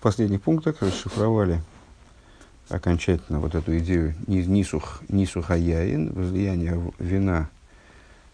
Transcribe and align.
в 0.00 0.02
последних 0.02 0.40
пунктах 0.40 0.80
расшифровали 0.80 1.60
окончательно 2.70 3.38
вот 3.38 3.54
эту 3.54 3.76
идею 3.80 4.14
нисух, 4.26 5.02
нисухаяин, 5.10 6.10
возлияние 6.14 6.80
вина, 6.98 7.50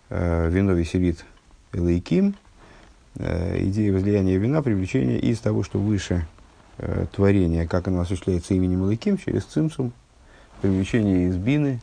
э, 0.08 0.48
вино 0.48 0.74
веселит 0.74 1.24
элейким, 1.72 2.36
э, 3.16 3.64
идея 3.64 3.92
возлияния 3.92 4.38
вина, 4.38 4.62
привлечение 4.62 5.18
из 5.18 5.40
того, 5.40 5.64
что 5.64 5.80
выше 5.80 6.24
э, 6.78 7.06
творения, 7.12 7.66
как 7.66 7.88
оно 7.88 8.02
осуществляется 8.02 8.54
именем 8.54 8.86
элейким, 8.86 9.18
через 9.18 9.42
цимсум, 9.44 9.92
привлечение 10.62 11.26
из 11.26 11.36
бины, 11.36 11.80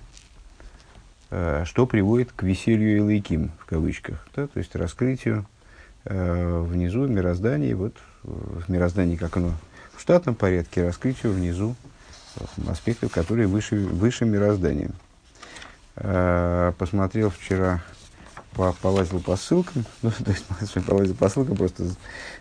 э, 1.29 1.65
что 1.65 1.85
приводит 1.87 2.31
к 2.31 2.43
веселью 2.43 3.05
элейким, 3.05 3.51
в 3.59 3.65
кавычках, 3.65 4.25
да, 4.33 4.47
то 4.47 4.59
есть 4.59 4.73
раскрытию 4.77 5.45
э, 6.05 6.65
внизу 6.69 7.05
мироздания, 7.05 7.75
вот 7.75 7.97
в 8.23 8.71
мироздании, 8.71 9.17
как 9.17 9.35
оно 9.35 9.51
в 9.95 10.01
штатном 10.01 10.35
порядке, 10.35 10.85
раскрытию 10.85 11.33
внизу 11.33 11.75
аспектов, 12.67 13.11
которые 13.11 13.47
выше, 13.47 13.75
выше 13.75 14.25
мироздания. 14.25 14.91
Э, 15.95 16.73
посмотрел 16.77 17.29
вчера, 17.29 17.83
по, 18.53 18.73
полазил 18.73 19.19
по 19.19 19.35
ссылкам, 19.35 19.85
ну, 20.01 20.11
то 20.11 20.31
есть 20.31 20.85
полазил 20.87 21.15
по 21.15 21.29
ссылкам, 21.29 21.55
просто 21.55 21.85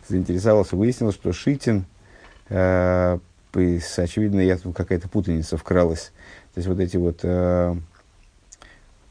заинтересовался, 0.08 0.76
выяснилось, 0.76 1.14
что 1.14 1.32
Шитин, 1.32 1.84
э, 2.48 3.18
очевидно, 3.52 4.40
я 4.40 4.56
какая-то 4.56 5.08
путаница 5.08 5.56
вкралась. 5.56 6.12
То 6.54 6.58
есть 6.58 6.68
вот 6.68 6.80
эти 6.80 6.96
вот 6.96 7.20
э, 7.22 7.74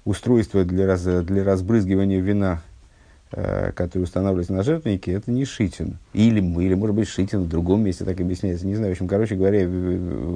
устройства 0.05 0.63
для, 0.63 0.87
раз, 0.87 1.03
для 1.03 1.43
разбрызгивания 1.43 2.21
вина 2.21 2.61
Э, 3.33 3.71
который 3.71 4.03
устанавливается 4.03 4.51
на 4.51 4.61
жертвеннике, 4.61 5.13
это 5.13 5.31
не 5.31 5.45
Шитин. 5.45 5.99
Или, 6.11 6.41
или, 6.41 6.73
может 6.73 6.93
быть, 6.97 7.07
Шитин 7.07 7.43
в 7.43 7.47
другом 7.47 7.81
месте 7.81 8.03
так 8.03 8.19
объясняется. 8.19 8.67
Не 8.67 8.75
знаю, 8.75 8.91
в 8.91 8.95
общем, 8.95 9.07
короче 9.07 9.35
говоря, 9.35 9.61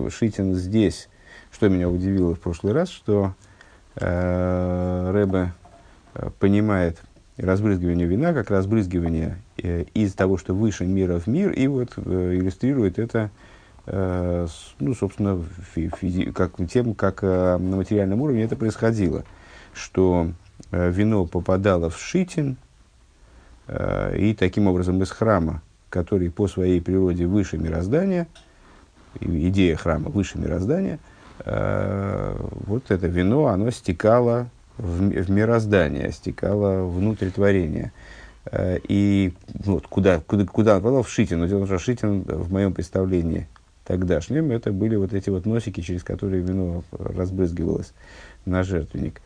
Шитин 0.10 0.56
здесь. 0.56 1.10
Что 1.52 1.68
меня 1.68 1.90
удивило 1.90 2.36
в 2.36 2.40
прошлый 2.40 2.72
раз, 2.72 2.90
что 2.90 3.34
э, 3.96 5.12
Рэбе 5.12 5.52
э, 6.14 6.30
понимает 6.40 6.98
разбрызгивание 7.36 8.08
вина 8.08 8.34
как 8.34 8.50
разбрызгивание 8.50 9.40
э, 9.62 9.84
из 9.94 10.14
того, 10.14 10.38
что 10.38 10.54
выше 10.54 10.86
мира 10.86 11.20
в 11.20 11.28
мир, 11.28 11.52
и 11.52 11.68
вот 11.68 11.94
э, 11.98 12.36
иллюстрирует 12.36 12.98
это, 12.98 13.30
э, 13.88 14.48
ну, 14.80 14.94
собственно, 14.94 15.44
фи, 15.74 15.92
физи, 16.00 16.32
как, 16.32 16.54
тем, 16.72 16.94
как 16.94 17.20
э, 17.24 17.58
на 17.58 17.76
материальном 17.76 18.22
уровне 18.22 18.44
это 18.44 18.56
происходило. 18.56 19.26
Что 19.74 20.32
э, 20.72 20.92
вино 20.92 21.26
попадало 21.26 21.90
в 21.90 21.98
Шитин, 21.98 22.56
Э, 22.56 22.65
и 23.68 24.36
таким 24.38 24.68
образом 24.68 25.02
из 25.02 25.10
храма, 25.10 25.62
который 25.90 26.30
по 26.30 26.48
своей 26.48 26.82
природе 26.82 27.26
выше 27.26 27.58
мироздания, 27.58 28.28
идея 29.20 29.76
храма 29.76 30.10
выше 30.10 30.38
мироздания, 30.38 31.00
э, 31.40 32.36
вот 32.68 32.92
это 32.92 33.08
вино, 33.08 33.48
оно 33.48 33.72
стекало 33.72 34.50
в, 34.78 35.30
мироздание, 35.30 36.12
стекало 36.12 36.86
внутрь 36.86 37.30
творения. 37.30 37.94
Э, 38.52 38.78
и 38.88 39.34
вот, 39.54 39.88
куда, 39.88 40.20
куда, 40.20 40.46
куда 40.46 40.74
оно 40.74 40.82
попало? 40.82 41.04
В 41.04 41.10
Шитин. 41.10 41.40
Но 41.40 41.48
дело 41.48 41.60
в 41.60 41.68
том, 41.68 41.78
что 41.78 41.86
Шитин 41.86 42.24
в 42.24 42.52
моем 42.52 42.74
представлении 42.74 43.48
тогдашнем, 43.86 44.52
это 44.52 44.72
были 44.72 44.96
вот 44.96 45.14
эти 45.14 45.30
вот 45.30 45.46
носики, 45.46 45.82
через 45.82 46.04
которые 46.04 46.42
вино 46.42 46.84
разбрызгивалось 46.92 47.94
на 48.46 48.64
жертвенник. 48.64 49.22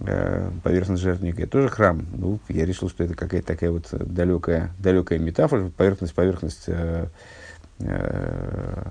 Э, 0.00 0.50
поверхность 0.62 1.02
жертвенника, 1.02 1.42
это 1.42 1.52
тоже 1.52 1.68
храм. 1.68 2.06
Ну, 2.14 2.38
я 2.48 2.64
решил, 2.64 2.88
что 2.88 3.04
это 3.04 3.14
какая-то 3.14 3.46
такая 3.48 3.70
вот 3.70 3.88
далекая, 3.90 4.70
далекая 4.78 5.18
метафора. 5.18 5.70
Поверхность, 5.76 6.14
поверхность, 6.14 6.64
э, 6.66 7.08
э, 7.80 8.90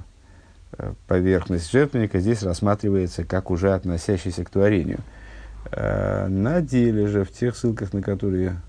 поверхность 1.08 1.72
жертвенника 1.72 2.20
здесь 2.20 2.44
рассматривается 2.44 3.24
как 3.24 3.50
уже 3.50 3.74
относящийся 3.74 4.46
к 4.46 4.52
творению. 4.52 5.00
Э, 5.72 6.28
на 6.28 6.62
деле 6.62 7.08
же, 7.08 7.24
в 7.24 7.32
тех 7.32 7.58
ссылках, 7.58 7.94
на 7.94 8.04
которые 8.04 8.62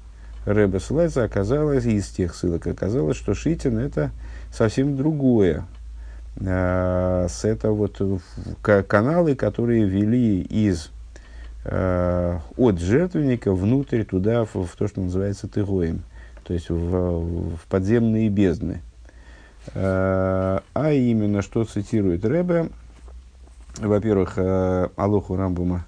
Рэбе 0.46 0.80
ссылается, 0.80 1.24
оказалось, 1.24 1.84
из 1.84 2.08
тех 2.08 2.34
ссылок 2.34 2.66
оказалось, 2.66 3.16
что 3.18 3.34
Шитин 3.34 3.78
это 3.78 4.10
совсем 4.50 4.96
другое. 4.96 5.66
Э, 6.40 7.26
с 7.28 7.44
это 7.44 7.72
вот 7.72 8.00
каналы, 8.62 9.34
которые 9.34 9.84
вели 9.84 10.40
из 10.40 10.90
э, 11.64 12.38
от 12.56 12.78
жертвенника 12.78 13.52
внутрь 13.52 14.04
туда, 14.04 14.44
в, 14.44 14.54
в 14.54 14.76
то, 14.76 14.88
что 14.88 15.00
называется 15.00 15.48
тыгоем, 15.48 16.02
то 16.44 16.54
есть 16.54 16.70
в, 16.70 17.56
в 17.56 17.60
подземные 17.68 18.28
бездны. 18.28 18.82
Э, 19.74 20.60
а 20.74 20.92
именно, 20.92 21.42
что 21.42 21.64
цитирует 21.64 22.24
Рэбе, 22.24 22.70
во-первых, 23.78 24.34
э, 24.36 24.88
Алоху 24.96 25.36
Рамбума 25.36 25.86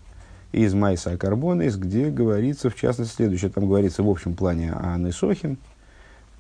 из 0.53 0.73
Майса 0.73 1.13
Акарбонис, 1.13 1.77
где 1.77 2.11
говорится, 2.11 2.71
в 2.71 2.77
частности, 2.77 3.17
следующее. 3.17 3.51
Там 3.51 3.67
говорится 3.67 4.03
в 4.03 4.09
общем 4.09 4.35
плане 4.35 4.73
о 4.73 4.97
Несохим. 4.97 5.59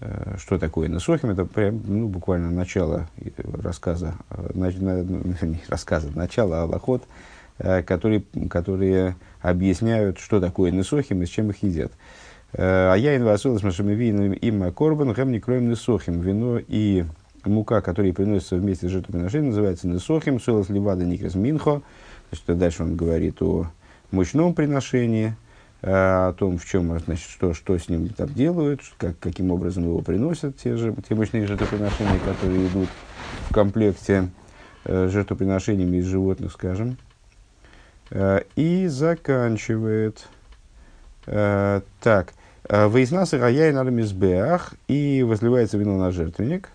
Э, 0.01 0.37
что 0.39 0.59
такое 0.59 0.89
Несохим? 0.89 1.31
Это 1.31 1.45
прям, 1.45 1.83
ну, 1.85 2.09
буквально 2.09 2.51
начало 2.51 3.09
рассказа, 3.63 4.15
на, 4.55 4.71
не 5.43 5.61
рассказа, 5.69 6.11
начало 6.15 6.63
Аллахот, 6.63 7.03
которые, 7.59 8.23
которые 8.51 9.17
объясняют, 9.41 10.19
что 10.19 10.41
такое 10.41 10.71
несохим 10.71 11.23
и 11.23 11.27
с 11.27 11.29
чем 11.29 11.51
их 11.51 11.63
едят. 11.63 11.93
Э, 12.55 12.93
а 12.93 12.95
я 12.95 13.17
инвасула 13.17 13.59
с 13.59 13.63
машамивином 13.63 14.33
им 14.33 14.73
корбан, 14.73 15.13
хэм 15.13 15.33
не 15.33 15.41
кроем 15.41 15.69
несохим. 15.69 16.21
Вино 16.21 16.61
и 16.67 17.05
мука, 17.45 17.81
которые 17.81 18.15
приносятся 18.15 18.57
вместе 18.57 18.89
с 18.89 18.91
жертвоприношением, 18.91 19.51
называется 19.51 19.89
несохим, 19.89 20.41
солос 20.41 20.69
ливада 20.69 21.05
никрес 21.05 21.35
минхо. 21.35 21.83
Значит, 22.31 22.59
дальше 22.59 22.83
он 22.85 22.97
говорит 22.97 23.43
о 23.43 23.67
мощном 24.13 24.55
приношении, 24.55 25.37
э, 25.83 25.91
о 25.91 26.33
том, 26.33 26.59
в 26.59 26.65
чем, 26.65 26.97
значит, 26.99 27.29
что, 27.29 27.55
что 27.55 27.77
с 27.77 27.89
ним 27.89 28.09
там 28.09 28.29
делают, 28.29 28.81
как, 28.99 29.19
каким 29.19 29.51
образом 29.51 29.85
его 29.85 30.01
приносят, 30.01 30.57
те, 30.57 30.77
же, 30.77 30.95
те 31.09 31.15
мощные 31.15 31.47
жертвоприношения, 31.47 32.21
которые 32.21 32.69
идут 32.69 32.89
в 33.49 33.53
комплекте 33.53 34.29
э, 34.85 35.09
жертвоприношениями 35.09 35.97
из 35.97 36.07
животных, 36.07 36.53
скажем. 36.53 36.97
Э, 38.11 38.43
и 38.57 38.87
заканчивает 38.87 40.27
э, 41.27 41.81
так. 42.01 42.35
«Э, 42.69 42.87
Выяснас 42.87 43.35
и 43.35 43.37
рая 43.37 43.73
на 43.73 43.83
мизбеах, 43.83 44.75
и 44.89 45.23
возливается 45.23 45.79
вино 45.79 45.99
на 45.99 46.11
жертвенник. 46.11 46.71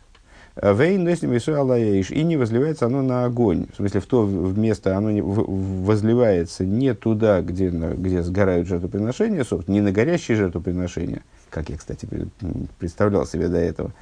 Вейн 0.62 1.08
и 1.08 2.24
не 2.24 2.36
возливается 2.36 2.88
оно 2.88 3.02
на 3.02 3.24
огонь. 3.24 3.68
В 3.72 3.78
смысле, 3.78 4.02
в 4.02 4.06
то 4.08 4.26
место 4.26 4.98
оно 4.98 5.10
не, 5.10 5.22
возливается 5.22 6.66
не 6.66 6.94
туда, 6.94 7.42
где, 7.42 7.70
где 7.70 8.22
сгорают 8.24 8.68
жертвоприношения, 8.68 9.46
собственно, 9.46 9.76
не 9.76 9.82
на 9.82 9.94
горящие 9.94 10.36
жертвоприношения, 10.36 11.22
как 11.50 11.70
я, 11.70 11.78
кстати, 11.78 12.10
представлял 12.78 13.26
себе 13.26 13.48
до 13.48 13.58
этого. 13.58 13.94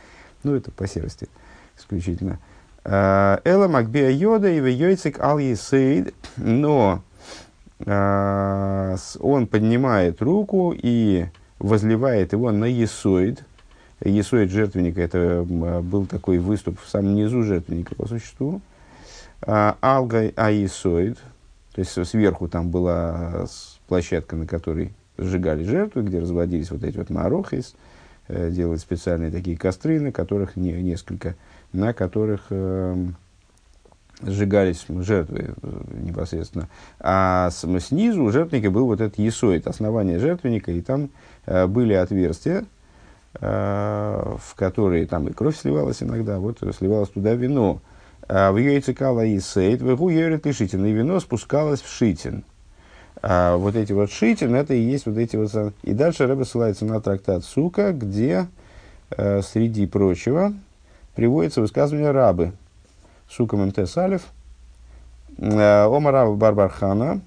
Ну, 0.41 0.55
это 0.55 0.71
по 0.71 0.87
серости 0.87 1.29
исключительно. 1.77 2.39
Эла 2.83 3.67
Макбея 3.67 4.09
Йода 4.09 4.49
и 4.49 4.59
Вейойцик 4.59 5.19
Ал 5.19 5.37
Есейд, 5.37 6.15
но 6.37 7.03
он 7.79 9.47
поднимает 9.47 10.21
руку 10.21 10.73
и 10.75 11.27
возливает 11.59 12.33
его 12.33 12.51
на 12.51 12.65
есоид. 12.65 13.43
Есоид 14.03 14.51
жертвенника, 14.51 15.01
это 15.01 15.43
был 15.47 16.05
такой 16.05 16.37
выступ 16.37 16.79
в 16.79 16.89
самом 16.89 17.15
низу 17.15 17.43
жертвенника 17.43 17.95
по 17.95 18.07
существу. 18.07 18.61
А, 19.41 19.77
алга 19.81 20.31
аесоид, 20.35 21.17
то 21.73 21.79
есть 21.79 21.91
сверху 22.07 22.47
там 22.47 22.69
была 22.69 23.45
площадка, 23.87 24.35
на 24.35 24.47
которой 24.47 24.93
сжигали 25.17 25.63
жертвы, 25.63 26.03
где 26.03 26.19
разводились 26.19 26.71
вот 26.71 26.83
эти 26.83 26.97
вот 26.97 27.09
марохис, 27.09 27.75
э, 28.27 28.49
делали 28.51 28.77
специальные 28.77 29.31
такие 29.31 29.57
костры, 29.57 29.99
на 29.99 30.11
которых 30.11 30.55
не, 30.55 30.73
несколько, 30.73 31.35
на 31.73 31.93
которых 31.93 32.47
эм, 32.49 33.15
сжигались 34.21 34.85
жертвы 34.87 35.53
э, 35.61 35.81
непосредственно. 36.01 36.69
А 36.99 37.49
снизу 37.51 38.23
у 38.23 38.31
жертвенника 38.31 38.71
был 38.71 38.85
вот 38.85 39.01
этот 39.01 39.19
есоид, 39.19 39.67
основание 39.67 40.19
жертвенника, 40.19 40.71
и 40.71 40.81
там 40.81 41.09
э, 41.45 41.67
были 41.67 41.93
отверстия, 41.93 42.65
э, 43.39 44.35
в 44.39 44.55
которые 44.55 45.05
там 45.05 45.27
и 45.27 45.33
кровь 45.33 45.57
сливалась 45.57 46.01
иногда, 46.01 46.39
вот 46.39 46.59
сливалось 46.75 47.09
туда 47.09 47.33
вино. 47.33 47.81
А 48.29 48.51
в 48.51 48.57
яйцекала 48.57 49.23
и 49.23 49.39
сейт, 49.39 49.81
в 49.81 49.93
игу 49.93 50.09
ерет 50.09 50.45
лишитин, 50.45 50.85
и 50.85 50.91
вино 50.91 51.19
спускалось 51.19 51.81
в 51.81 51.89
шитин. 51.89 52.43
А 53.21 53.55
вот 53.55 53.75
эти 53.75 53.93
вот 53.93 54.11
шитин, 54.11 54.53
это 54.53 54.73
и 54.73 54.81
есть 54.81 55.05
вот 55.05 55.17
эти 55.17 55.35
вот... 55.35 55.73
И 55.83 55.93
дальше 55.93 56.27
Рэбе 56.27 56.43
ссылается 56.43 56.85
на 56.85 56.99
трактат 57.01 57.45
Сука, 57.45 57.93
где 57.93 58.47
э, 59.11 59.41
среди 59.41 59.87
прочего 59.87 60.53
приводится 61.15 61.61
высказывание 61.61 62.11
рабы, 62.11 62.51
Сукам 63.29 63.67
МТ 63.67 63.89
Салев. 63.89 64.21
Э, 65.37 65.85
Ома 65.85 66.11
Раба 66.11 66.33
Барбархана, 66.35 67.21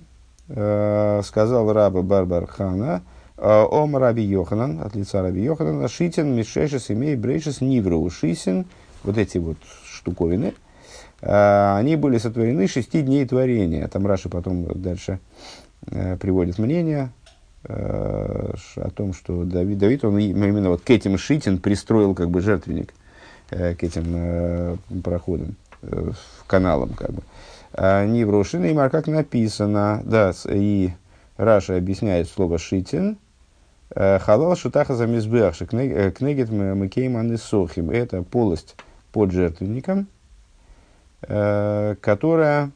э, 0.49 1.20
сказал 1.25 1.73
Раба 1.73 2.02
Барбархана, 2.02 3.02
э, 3.37 3.67
Ома 3.70 4.00
Раби 4.00 4.23
Йоханан, 4.23 4.81
от 4.82 4.97
лица 4.97 5.23
Раби 5.23 5.43
Йоханана, 5.43 5.88
Шитин 5.88 6.35
Мишешес 6.35 6.91
имей 6.91 7.14
Брейшес 7.14 7.61
Нивру, 7.61 8.08
Шисин 8.11 8.67
вот 9.05 9.17
эти 9.17 9.38
вот 9.38 9.58
штуковины, 9.85 10.55
они 11.23 11.97
были 11.97 12.17
сотворены 12.17 12.67
шести 12.67 13.02
дней 13.02 13.26
творения. 13.26 13.87
Там 13.88 14.06
Раши 14.06 14.31
потом 14.31 14.67
дальше 14.81 15.20
приводит 15.85 16.58
мнение 16.58 17.11
о 17.62 18.91
том, 18.94 19.12
что 19.12 19.44
Давид, 19.44 19.76
Давид, 19.76 20.05
он 20.05 20.19
именно 20.19 20.70
вот 20.70 20.81
к 20.81 20.88
этим 20.88 21.19
Шитин 21.19 21.58
пристроил 21.58 22.14
как 22.14 22.31
бы 22.31 22.41
жертвенник, 22.41 22.94
к 23.50 23.82
этим 23.82 24.79
проходам, 25.02 25.56
э, 25.82 26.11
каналам 26.47 26.91
как 26.91 27.11
бы. 27.12 27.23
А 27.73 28.05
не 28.05 28.25
в 28.25 28.31
Рошин, 28.31 28.65
и 28.65 28.75
как 28.75 29.06
написано, 29.06 30.03
да, 30.05 30.32
и 30.47 30.91
Раша 31.37 31.77
объясняет 31.77 32.29
слово 32.29 32.59
«шитин», 32.59 33.19
э, 33.94 34.19
Халал 34.19 34.56
шутаха 34.56 34.94
за 34.94 35.06
мизбех, 35.06 35.55
э, 35.61 36.11
кнегет 36.11 36.50
макейман 36.50 37.32
и 37.32 37.37
сохим. 37.37 37.91
Это 37.91 38.23
полость 38.23 38.77
под 39.12 39.32
жертвенником, 39.32 40.06
которая 41.21 42.71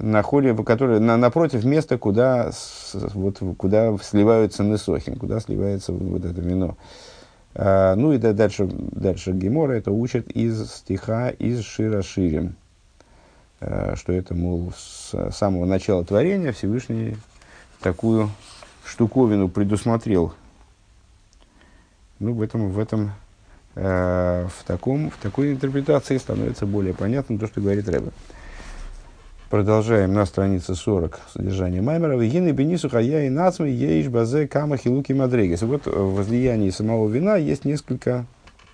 находит, 0.00 0.64
которая 0.64 1.00
на, 1.00 1.16
напротив 1.16 1.64
места, 1.64 1.98
куда, 1.98 2.50
вот, 2.92 3.38
куда 3.56 3.96
сливаются 3.98 4.64
несохим, 4.64 5.16
куда 5.16 5.40
сливается 5.40 5.92
вот 5.92 6.24
это 6.24 6.40
вино. 6.40 6.76
Ну 7.54 8.12
и 8.12 8.18
да, 8.18 8.32
дальше, 8.32 8.68
дальше 8.70 9.32
Гемора 9.32 9.72
это 9.72 9.90
учит 9.90 10.30
из 10.30 10.70
стиха 10.70 11.30
из 11.30 11.64
Шира 11.64 12.02
Ширим. 12.02 12.54
Э, 13.60 13.96
что 13.96 14.12
это, 14.12 14.34
мол, 14.34 14.72
с 14.76 15.14
самого 15.32 15.64
начала 15.64 16.04
творения 16.04 16.52
Всевышний 16.52 17.16
такую 17.80 18.30
штуковину 18.84 19.48
предусмотрел. 19.48 20.34
Ну, 22.20 22.34
в 22.34 22.42
этом, 22.42 22.70
в 22.70 22.78
этом, 22.78 23.12
э, 23.74 24.46
в, 24.46 24.64
таком, 24.64 25.10
в 25.10 25.16
такой 25.16 25.52
интерпретации 25.52 26.18
становится 26.18 26.66
более 26.66 26.94
понятным 26.94 27.38
то, 27.38 27.46
что 27.46 27.60
говорит 27.60 27.88
Рэбе. 27.88 28.10
Продолжаем 29.50 30.12
на 30.12 30.26
странице 30.26 30.74
40 30.74 31.20
содержание 31.32 31.80
Маймера. 31.80 32.18
Вегины 32.18 32.50
бенису 32.50 32.90
хая 32.90 33.24
и 33.24 33.30
нацмы 33.30 33.68
еиш 33.68 34.08
базе 34.08 34.46
кама 34.46 34.76
хилуки 34.76 35.14
мадрегес. 35.14 35.62
Вот 35.62 35.86
в 35.86 36.16
возлиянии 36.16 36.68
самого 36.68 37.08
вина 37.08 37.36
есть 37.36 37.64
несколько 37.64 38.26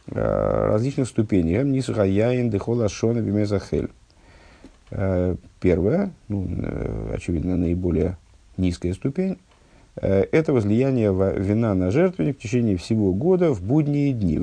э, 0.09 0.67
различных 0.73 1.07
ступеней. 1.07 1.63
Нису 1.63 1.95
хаяин 1.95 2.51
дехола 2.51 2.89
шона 2.89 3.21
бимезахель. 3.21 3.89
Э, 4.91 5.37
первая, 5.61 6.11
ну, 6.27 6.49
э, 6.51 7.13
очевидно, 7.15 7.57
наиболее 7.57 8.17
низкая 8.57 8.95
ступень, 8.95 9.39
э, 10.03 10.25
это 10.33 10.53
возлияние 10.53 11.15
вина 11.39 11.75
на 11.75 11.93
жертвенник 11.93 12.37
в 12.37 12.43
течение 12.43 12.77
всего 12.79 13.13
года 13.13 13.53
в 13.53 13.63
будние 13.63 14.13
дни. 14.13 14.35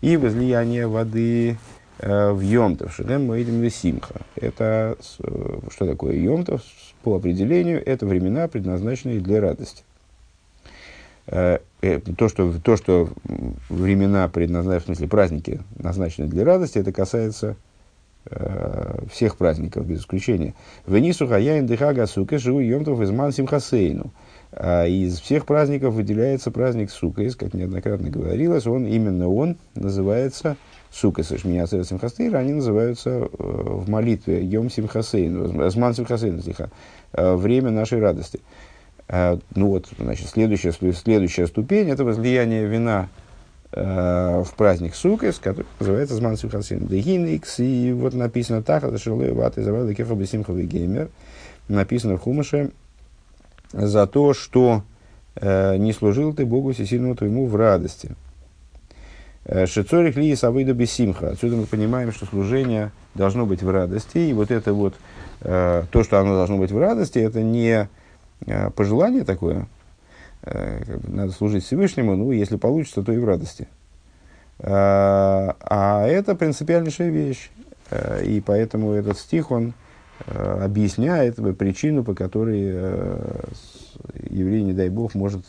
И 0.00 0.16
возлияние 0.16 0.88
воды 0.88 1.56
в 2.02 2.40
Йомтов, 2.40 2.94
Шерем 2.94 3.26
Моидим 3.26 3.68
Симха. 3.70 4.16
Это 4.36 4.96
что 5.00 5.86
такое 5.86 6.16
Йомтов? 6.16 6.62
По 7.02 7.16
определению, 7.16 7.82
это 7.84 8.06
времена, 8.06 8.48
предназначенные 8.48 9.20
для 9.20 9.40
радости. 9.40 9.84
То 11.26 12.28
что, 12.28 12.52
то, 12.60 12.76
что 12.76 13.08
времена 13.68 14.28
предназначены, 14.28 14.80
в 14.80 14.84
смысле 14.86 15.08
праздники 15.08 15.60
назначены 15.78 16.26
для 16.26 16.44
радости, 16.44 16.78
это 16.78 16.92
касается 16.92 17.56
Э, 18.30 19.00
всех 19.10 19.36
праздников, 19.36 19.84
без 19.84 20.00
исключения. 20.00 20.54
Венису 20.86 21.26
хаяин 21.26 21.66
дыхага 21.66 22.06
сука 22.06 22.38
живу 22.38 22.60
емтов 22.60 23.00
из 23.00 23.10
мансим 23.10 23.46
хасейну. 23.46 24.12
А 24.52 24.86
из 24.86 25.18
всех 25.18 25.44
праздников 25.44 25.94
выделяется 25.94 26.52
праздник 26.52 26.92
Сукас, 26.92 27.34
как 27.34 27.52
неоднократно 27.52 28.10
говорилось, 28.10 28.66
он, 28.66 28.86
именно 28.86 29.28
он 29.28 29.56
называется 29.74 30.56
Сукас, 30.92 31.32
Шмия 31.40 31.66
Симхастейра, 31.66 32.38
они 32.38 32.52
называются 32.52 33.10
э, 33.10 33.26
в 33.28 33.88
молитве 33.88 34.44
Йом 34.44 34.68
Симхасейну, 34.70 35.70
Зман 35.70 35.94
Симхасейну, 35.94 36.40
э, 37.12 37.34
время 37.34 37.70
нашей 37.70 37.98
радости. 37.98 38.40
Э, 39.08 39.38
ну 39.54 39.68
вот, 39.68 39.88
значит, 39.98 40.28
следующая, 40.28 40.72
следующая 40.72 41.46
ступень– 41.46 41.88
это 41.90 42.04
возлияние 42.04 42.66
вина 42.66 43.08
в 43.74 44.48
праздник 44.58 44.94
Сукес, 44.94 45.38
который 45.38 45.64
называется 45.80 46.14
Зман 46.14 46.36
Симхасин 46.36 46.86
Дегиникс, 46.86 47.58
и 47.58 47.90
вот 47.94 48.12
написано 48.12 48.62
так, 48.62 48.84
это 48.84 48.98
Шилой 48.98 49.32
Ваты 49.32 49.62
Завады 49.62 49.94
Кефа 49.94 50.14
Бесимховый 50.14 50.66
Геймер, 50.66 51.08
написано 51.68 52.18
в 52.18 52.20
Хумаше, 52.20 52.70
за 53.72 54.06
то, 54.06 54.34
что 54.34 54.82
не 55.40 55.94
служил 55.94 56.34
ты 56.34 56.44
Богу 56.44 56.74
всесильному 56.74 57.16
твоему 57.16 57.46
в 57.46 57.56
радости. 57.56 58.14
Э, 59.44 59.66
Шицорик 59.66 60.16
ли 60.16 60.34
савыда 60.36 60.72
бессимха. 60.72 61.30
Отсюда 61.30 61.56
мы 61.56 61.66
понимаем, 61.66 62.12
что 62.12 62.26
служение 62.26 62.92
должно 63.14 63.46
быть 63.46 63.62
в 63.62 63.70
радости. 63.70 64.18
И 64.18 64.32
вот 64.32 64.50
это 64.50 64.72
вот, 64.72 64.94
э, 65.40 65.84
то, 65.90 66.04
что 66.04 66.20
оно 66.20 66.34
должно 66.34 66.58
быть 66.58 66.70
в 66.70 66.78
радости, 66.78 67.18
это 67.18 67.42
не 67.42 67.88
э, 68.46 68.70
пожелание 68.70 69.24
такое, 69.24 69.66
надо 71.06 71.30
служить 71.30 71.64
Всевышнему, 71.64 72.16
ну, 72.16 72.32
если 72.32 72.56
получится, 72.56 73.04
то 73.04 73.12
и 73.12 73.16
в 73.16 73.24
радости. 73.24 73.68
А, 74.58 76.04
это 76.04 76.34
принципиальнейшая 76.34 77.10
вещь. 77.10 77.48
И 78.24 78.42
поэтому 78.44 78.90
этот 78.90 79.18
стих, 79.18 79.52
он 79.52 79.72
объясняет 80.26 81.36
причину, 81.56 82.02
по 82.02 82.16
которой 82.16 82.74
еврей, 84.30 84.62
не 84.64 84.72
дай 84.72 84.88
бог, 84.88 85.14
может 85.14 85.44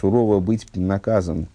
сурово 0.00 0.40
быть 0.40 0.66
наказан 0.74 1.48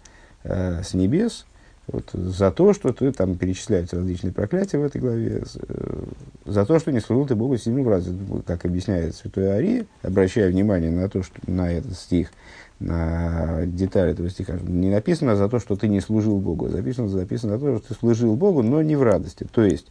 с 0.44 0.94
небес– 0.94 1.46
вот, 1.88 2.10
за 2.12 2.52
то, 2.52 2.72
что 2.72 2.92
ты 2.92 3.10
там 3.12 3.34
перечисляются 3.36 3.96
различные 3.96 4.32
проклятия 4.32 4.78
в 4.78 4.84
этой 4.84 5.00
главе, 5.00 5.42
э, 5.42 6.04
за 6.46 6.64
то, 6.64 6.78
что 6.78 6.92
не 6.92 7.00
служил 7.00 7.26
ты 7.26 7.34
Богу 7.34 7.56
сильным 7.56 7.88
раз, 7.88 8.06
как 8.46 8.64
объясняет 8.64 9.16
Святой 9.16 9.56
Ари, 9.56 9.86
обращая 10.02 10.48
внимание 10.48 10.90
на 10.92 11.08
то, 11.08 11.24
что 11.24 11.34
на 11.48 11.72
этот 11.72 11.94
стих, 11.94 12.30
на 12.78 13.66
детали 13.66 14.12
этого 14.12 14.30
стиха, 14.30 14.58
не 14.62 14.90
написано 14.90 15.34
за 15.34 15.48
то, 15.48 15.58
что 15.58 15.74
ты 15.74 15.88
не 15.88 16.00
служил 16.00 16.38
Богу, 16.38 16.68
записано, 16.68 17.08
записано 17.08 17.58
за 17.58 17.58
то, 17.58 17.78
что 17.78 17.88
ты 17.88 17.94
служил 17.94 18.36
Богу, 18.36 18.62
но 18.62 18.80
не 18.80 18.94
в 18.94 19.02
радости. 19.02 19.44
То 19.52 19.64
есть, 19.64 19.88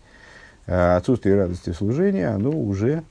э, 0.68 0.96
отсутствие 0.96 1.36
радости 1.36 1.72
в 1.72 1.76
служении, 1.76 2.24
оно 2.24 2.52
уже 2.52 3.04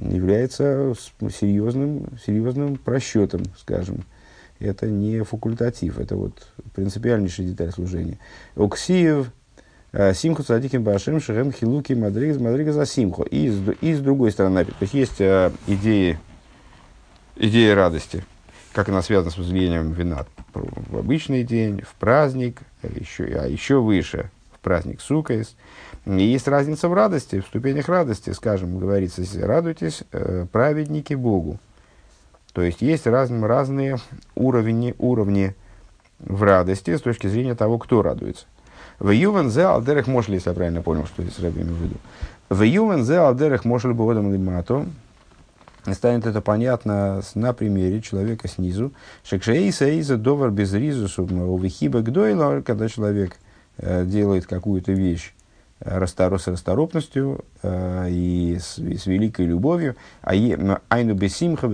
является 0.00 0.94
серьезным, 1.20 2.06
серьезным 2.24 2.76
просчетом, 2.76 3.42
скажем, 3.58 4.04
это 4.60 4.86
не 4.86 5.22
факультатив, 5.22 5.98
это 5.98 6.16
вот 6.16 6.48
принципиальнейшая 6.74 7.46
деталь 7.46 7.70
служения. 7.70 8.18
Оксиев, 8.56 9.30
э, 9.92 10.14
Симху 10.14 10.42
Цадиким 10.42 10.82
Башем 10.82 11.20
Шехем 11.20 11.52
Хилуки 11.52 11.92
Мадригас 11.92 12.40
Мадригас 12.40 12.74
за 12.74 12.86
Симху. 12.86 13.22
И, 13.22 13.52
и 13.80 13.94
с 13.94 14.00
другой 14.00 14.32
стороны, 14.32 14.64
то 14.64 14.74
есть 14.80 14.94
есть 14.94 15.20
э, 15.20 15.52
идеи, 15.66 16.18
идея 17.36 17.74
радости, 17.74 18.24
как 18.72 18.88
она 18.88 19.02
связана 19.02 19.30
с 19.30 19.38
возлиянием 19.38 19.92
вина 19.92 20.26
в 20.54 20.98
обычный 20.98 21.44
день, 21.44 21.82
в 21.82 21.94
праздник, 21.94 22.62
еще, 22.82 23.24
а 23.24 23.46
еще 23.46 23.80
выше, 23.80 24.30
праздник 24.62 25.00
Сукаис. 25.00 25.54
И 26.06 26.22
есть 26.22 26.48
разница 26.48 26.88
в 26.88 26.94
радости, 26.94 27.40
в 27.40 27.46
ступенях 27.46 27.88
радости, 27.88 28.30
скажем, 28.30 28.78
говорится, 28.78 29.22
радуйтесь, 29.46 30.02
э, 30.12 30.46
праведники 30.50 31.14
Богу. 31.14 31.58
То 32.52 32.62
есть 32.62 32.82
есть 32.82 33.06
раз, 33.06 33.30
разные 33.30 33.98
уровни, 34.34 34.94
уровни 34.98 35.54
в 36.18 36.42
радости 36.42 36.96
с 36.96 37.00
точки 37.00 37.26
зрения 37.26 37.54
того, 37.54 37.78
кто 37.78 38.02
радуется. 38.02 38.46
В 38.98 39.10
Ювен 39.10 39.50
зе 39.50 39.64
алдерех 39.64 40.08
мошли, 40.08 40.34
если 40.34 40.50
я 40.50 40.54
правильно 40.54 40.82
понял, 40.82 41.06
что 41.06 41.22
здесь 41.22 41.38
Рэбби 41.38 41.60
имею 41.60 41.74
в 41.76 41.82
виду. 41.82 41.96
В 42.48 42.62
Ювен 42.62 43.04
зе 43.04 43.18
алдерех 43.18 43.64
мошли 43.64 43.92
богодом 43.92 44.32
лимато. 44.32 44.86
Станет 45.92 46.26
это 46.26 46.40
понятно 46.40 47.22
на 47.34 47.52
примере 47.52 48.02
человека 48.02 48.48
снизу. 48.48 48.92
Шекшеиса 49.22 49.88
иза 50.00 50.16
довар 50.16 50.50
без 50.50 50.72
ризусу 50.72 51.22
увихиба 51.24 52.00
гдойла, 52.00 52.60
когда 52.62 52.88
человек 52.88 53.36
делает 53.78 54.46
какую-то 54.46 54.92
вещь 54.92 55.32
с 55.80 56.48
расторопностью 56.48 57.44
э, 57.62 58.08
и 58.10 58.58
с, 58.60 58.78
с 58.78 59.06
великой 59.06 59.46
любовью, 59.46 59.94
а 60.22 60.32
айну 60.88 61.14
бесимха 61.14 61.68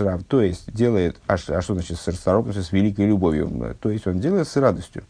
рав, 0.00 0.24
то 0.24 0.40
есть 0.40 0.72
делает, 0.72 1.20
а, 1.26 1.34
а 1.34 1.60
что 1.60 1.74
значит 1.74 1.98
с 1.98 2.08
расторопностью, 2.08 2.64
с 2.64 2.72
великой 2.72 3.06
любовью, 3.06 3.76
то 3.80 3.90
есть 3.90 4.06
он 4.06 4.18
делает 4.18 4.48
с 4.48 4.56
радостью 4.56 5.04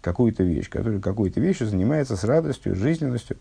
какую-то 0.00 0.42
вещь, 0.42 0.70
которая 0.70 1.00
какой-то 1.00 1.38
вещью 1.40 1.66
занимается 1.66 2.16
с 2.16 2.24
радостью, 2.24 2.74
жизненностью. 2.74 3.36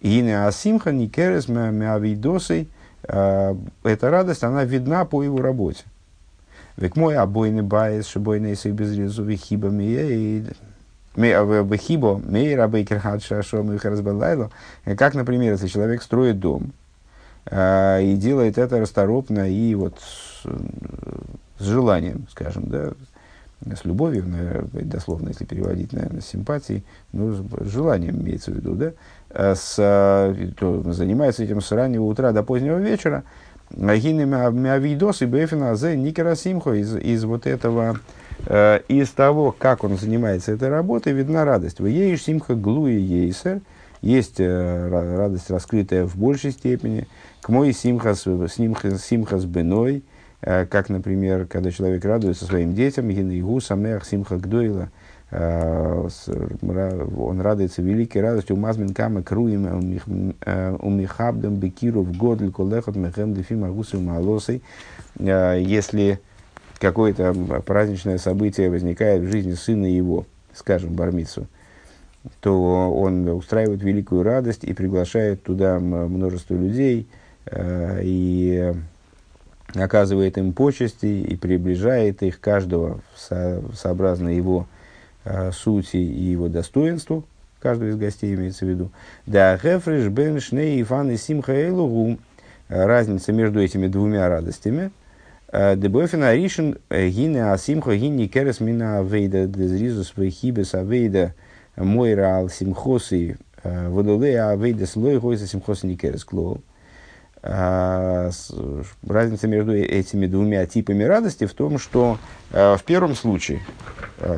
И 0.00 0.20
не 0.20 0.32
асимха 0.32 0.92
не 0.92 1.08
керес 1.08 1.48
мявидосой, 1.48 2.68
э, 3.02 3.54
эта 3.82 4.10
радость, 4.10 4.44
она 4.44 4.64
видна 4.64 5.04
по 5.04 5.24
его 5.24 5.38
работе. 5.38 5.84
Век 6.76 6.94
мой 6.94 7.16
обойный 7.16 7.62
байс, 7.62 8.06
шибойный 8.06 8.52
без 8.52 8.96
резу, 8.96 9.28
хибами, 9.32 10.46
Бехибо, 11.16 12.18
Мейра 12.18 12.68
Бейкер 12.68 13.00
Хадшашом 13.00 13.72
их 13.72 13.84
разбалайло. 13.84 14.50
Как, 14.96 15.14
например, 15.14 15.52
если 15.52 15.68
человек 15.68 16.02
строит 16.02 16.38
дом 16.38 16.72
э, 17.46 18.02
и 18.04 18.16
делает 18.16 18.58
это 18.58 18.80
расторопно 18.80 19.50
и 19.50 19.74
вот 19.74 19.98
с, 20.00 20.46
с 21.58 21.64
желанием, 21.64 22.26
скажем, 22.30 22.64
да, 22.66 22.92
с 23.74 23.84
любовью, 23.84 24.24
наверное, 24.26 24.84
дословно, 24.84 25.28
если 25.28 25.44
переводить, 25.44 25.92
наверное, 25.92 26.20
с 26.20 26.26
симпатией, 26.26 26.84
ну, 27.12 27.32
с 27.32 27.68
желанием 27.68 28.20
имеется 28.20 28.50
в 28.50 28.54
виду, 28.56 28.74
да, 28.74 28.92
э, 29.30 29.54
с, 29.54 29.76
то 30.58 30.92
занимается 30.92 31.42
этим 31.42 31.60
с 31.60 31.72
раннего 31.72 32.04
утра 32.04 32.32
до 32.32 32.42
позднего 32.42 32.78
вечера, 32.78 33.24
Мавидос 33.70 35.22
и 35.22 35.26
Бефина 35.26 35.74
Зе 35.74 35.96
Никерасимхо 35.96 36.72
из, 36.74 36.94
из 36.96 37.24
вот 37.24 37.46
этого, 37.46 37.92
э, 37.92 37.98
из 38.46 39.10
того, 39.10 39.54
как 39.56 39.82
он 39.82 39.96
занимается 39.98 40.52
этой 40.52 40.68
работой, 40.68 41.12
видна 41.12 41.44
радость. 41.44 41.80
В 41.80 41.86
ей 41.86 42.16
Симха 42.16 42.54
Глуи 42.54 42.94
Ейсер, 42.94 43.60
есть 44.02 44.36
э, 44.38 44.88
радость, 45.16 45.50
раскрытая 45.50 46.04
в 46.04 46.16
большей 46.16 46.52
степени, 46.52 47.08
к 47.40 47.48
мой 47.48 47.72
Симхас, 47.72 48.24
симхас, 48.54 49.04
симхас 49.04 49.44
Беной, 49.44 50.04
э, 50.42 50.66
как, 50.66 50.90
например, 50.90 51.46
когда 51.46 51.72
человек 51.72 52.04
радуется 52.04 52.44
своим 52.44 52.74
детям, 52.74 53.08
Гинейгу 53.08 53.60
Самеах 53.60 54.04
Симха 54.04 54.36
Гдойла– 54.36 54.90
Э, 55.30 56.08
он 57.18 57.40
радуется 57.40 57.82
великой 57.82 58.22
радостью 58.22 58.56
мазмин 58.56 58.94
кама 58.94 59.22
круим 59.22 59.98
у 60.80 60.90
михабдам 60.90 61.56
бекиру 61.56 62.02
в 62.02 62.16
годль 62.16 62.52
колехот 62.52 62.94
мехем 62.94 63.34
дефим 63.34 63.64
агусу 63.64 64.00
малосой. 64.00 64.62
Э, 65.18 65.60
если 65.60 66.20
какое-то 66.78 67.32
праздничное 67.64 68.18
событие 68.18 68.70
возникает 68.70 69.22
в 69.22 69.30
жизни 69.30 69.54
сына 69.54 69.86
его, 69.86 70.26
скажем, 70.52 70.94
бармицу, 70.94 71.46
то 72.40 72.92
он 72.92 73.28
устраивает 73.28 73.82
великую 73.82 74.22
радость 74.22 74.64
и 74.64 74.72
приглашает 74.72 75.42
туда 75.42 75.78
множество 75.78 76.54
людей 76.54 77.06
э, 77.46 78.00
и 78.02 78.74
оказывает 79.74 80.38
им 80.38 80.52
почести 80.52 81.06
и 81.06 81.36
приближает 81.36 82.22
их 82.22 82.40
каждого 82.40 83.00
сообразно 83.74 84.28
его 84.28 84.66
э, 85.24 85.50
сути 85.52 85.96
и 85.96 86.22
его 86.24 86.48
достоинству, 86.48 87.24
каждого 87.60 87.90
из 87.90 87.96
гостей 87.96 88.34
имеется 88.34 88.64
в 88.64 88.68
виду. 88.68 88.90
Да, 89.26 89.58
Хефриш, 89.58 90.08
Бен, 90.08 90.40
Шней, 90.40 90.80
Иван 90.82 91.10
и 91.10 91.16
Симха 91.16 91.52
Эйлугу, 91.52 92.18
разница 92.68 93.32
между 93.32 93.60
этими 93.60 93.86
двумя 93.86 94.28
радостями. 94.28 94.90
דבאופן 95.52 96.34
הראשון, 96.34 96.78
הנה 96.90 97.52
השמחה, 97.52 97.96
הנה 97.96 98.26
ניכרת 98.26 98.60
מן 98.60 98.98
העבודה, 98.98 99.46
דזריזות 99.46 100.12
וחיבת 100.16 100.74
העבודה, 100.74 101.34
מורה 101.76 102.38
על 102.38 102.48
שמחתו, 102.48 103.36
ולולא 103.62 104.42
העבודה 104.42 104.86
לא 104.86 105.18
היתה 105.18 105.46
שמחתו 105.46 105.86
ניכרת 105.86 106.24
כלל. 106.24 106.62
Разница 107.42 109.46
между 109.46 109.76
этими 109.76 110.26
двумя 110.26 110.66
типами 110.66 111.04
радости 111.04 111.46
в 111.46 111.54
том, 111.54 111.78
что 111.78 112.18
в 112.50 112.80
первом 112.84 113.14
случае 113.14 113.60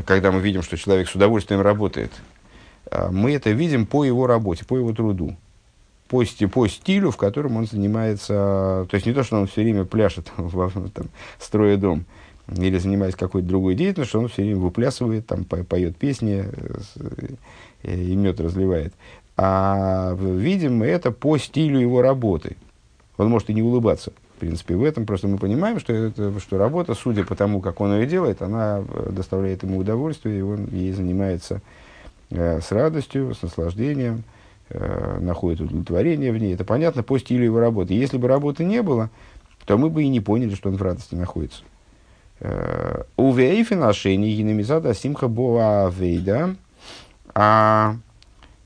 когда 0.04 0.32
мы 0.32 0.40
видим, 0.40 0.62
что 0.62 0.76
человек 0.76 1.08
с 1.08 1.14
удовольствием 1.14 1.62
работает, 1.62 2.10
мы 3.10 3.32
это 3.32 3.50
видим 3.50 3.86
по 3.86 4.04
его 4.04 4.26
работе, 4.26 4.64
по 4.64 4.76
его 4.76 4.92
труду, 4.92 5.36
по, 6.08 6.24
по 6.52 6.68
стилю, 6.68 7.10
в 7.10 7.16
котором 7.16 7.56
он 7.56 7.66
занимается. 7.66 8.86
То 8.90 8.94
есть 8.94 9.06
не 9.06 9.12
то, 9.12 9.22
что 9.22 9.36
он 9.36 9.46
все 9.46 9.62
время 9.62 9.84
пляшет, 9.84 10.32
там, 10.36 11.08
строя 11.38 11.76
дом, 11.76 12.04
или 12.56 12.78
занимаясь 12.78 13.14
какой-то 13.14 13.46
другой 13.46 13.74
деятельностью, 13.74 14.08
что 14.10 14.20
он 14.20 14.28
все 14.28 14.42
время 14.42 14.58
выплясывает, 14.58 15.26
там, 15.26 15.44
поет 15.44 15.96
песни 15.96 16.44
э, 16.46 17.28
и 17.82 18.16
мед 18.16 18.40
разливает. 18.40 18.94
А 19.36 20.14
видим 20.14 20.82
это 20.82 21.12
по 21.12 21.38
стилю 21.38 21.78
его 21.78 22.02
работы. 22.02 22.56
Он 23.18 23.28
может 23.28 23.50
и 23.50 23.54
не 23.54 23.62
улыбаться. 23.62 24.12
В 24.36 24.40
принципе, 24.40 24.76
в 24.76 24.84
этом 24.84 25.04
просто 25.04 25.28
мы 25.28 25.36
понимаем, 25.36 25.80
что, 25.80 25.92
это, 25.92 26.38
что 26.40 26.58
работа, 26.58 26.94
судя 26.94 27.24
по 27.24 27.34
тому, 27.34 27.60
как 27.60 27.80
он 27.80 27.92
ее 27.94 28.06
делает, 28.06 28.40
она 28.40 28.82
э, 28.86 29.10
доставляет 29.10 29.62
ему 29.62 29.78
удовольствие, 29.78 30.38
и 30.38 30.42
он 30.42 30.66
ей 30.66 30.92
занимается 30.92 31.60
э, 32.30 32.60
с 32.60 32.70
радостью, 32.72 33.34
с 33.34 33.42
наслаждением, 33.42 34.22
э, 34.70 35.18
находит 35.20 35.60
удовлетворение 35.60 36.32
в 36.32 36.38
ней. 36.38 36.54
Это 36.54 36.64
понятно 36.64 37.02
по 37.02 37.18
стилю 37.18 37.44
его 37.44 37.60
работы. 37.60 37.94
Если 37.94 38.18
бы 38.18 38.28
работы 38.28 38.64
не 38.64 38.82
было, 38.82 39.10
то 39.64 39.76
мы 39.76 39.90
бы 39.90 40.02
и 40.02 40.08
не 40.08 40.20
поняли, 40.20 40.54
что 40.54 40.68
он 40.68 40.76
в 40.76 40.82
радости 40.82 41.14
находится. 41.14 41.62
Э, 42.40 43.02
у 43.16 43.32
Вейфина 43.32 43.92
Шени 43.92 44.34
Гинамизада 44.34 44.94
Симха 44.94 45.28
Боа 45.28 45.90
Вейда. 45.90 46.56
А 47.34 47.96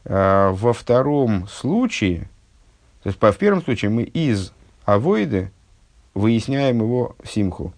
э, 0.04 0.50
во 0.52 0.73
втором 0.73 1.47
случае, 1.49 2.28
то 3.02 3.09
есть 3.09 3.18
в 3.21 3.37
первом 3.38 3.62
случае 3.62 3.90
мы 3.90 4.02
из 4.04 4.52
авоиды 4.85 5.50
выясняем 6.14 6.78
его 6.78 7.16
симху. 7.25 7.73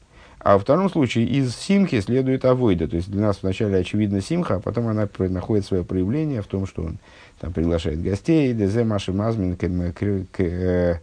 А 0.45 0.55
во 0.55 0.59
втором 0.59 0.91
случае 0.91 1.25
из 1.25 1.57
симхи 1.57 2.01
следует 2.01 2.45
авойда. 2.45 2.87
То 2.87 2.97
есть 2.97 3.11
для 3.11 3.23
нас 3.23 3.39
вначале 3.41 3.79
очевидно 3.79 4.21
симха, 4.21 4.57
а 4.57 4.61
потом 4.61 4.89
она 4.89 5.09
находит 5.19 5.65
свое 5.65 5.85
проявление 5.85 6.43
в 6.43 6.47
том, 6.47 6.67
что 6.67 6.83
он 6.83 6.99
там 7.45 7.53
приглашает 7.53 8.03
гостей, 8.03 8.55
дезе 8.55 8.85
маши 8.85 9.13
мазмин 9.13 9.55
э, 9.61 10.97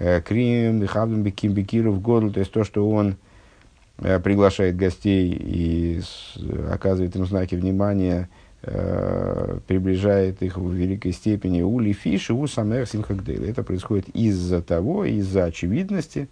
э, 0.00 0.20
крим, 0.22 0.86
хабдам 0.88 1.22
беким 1.22 1.52
бекиров 1.52 2.02
году. 2.02 2.32
То 2.32 2.40
есть 2.40 2.50
то, 2.50 2.64
что 2.64 2.90
он 2.90 3.14
э, 3.98 4.18
приглашает 4.18 4.76
гостей 4.76 5.32
и 5.40 6.02
оказывает 6.68 7.14
им 7.14 7.26
знаки 7.26 7.54
внимания, 7.54 8.28
приближает 9.68 10.42
их 10.42 10.56
в 10.56 10.72
великой 10.72 11.12
степени 11.12 11.60
ули 11.60 11.92
фиши 11.92 12.32
у 12.32 12.46
самер 12.46 12.88
симхагдейла. 12.88 13.44
Это 13.44 13.62
происходит 13.62 14.08
из-за 14.08 14.62
того, 14.62 15.04
из-за 15.04 15.44
очевидности, 15.44 16.28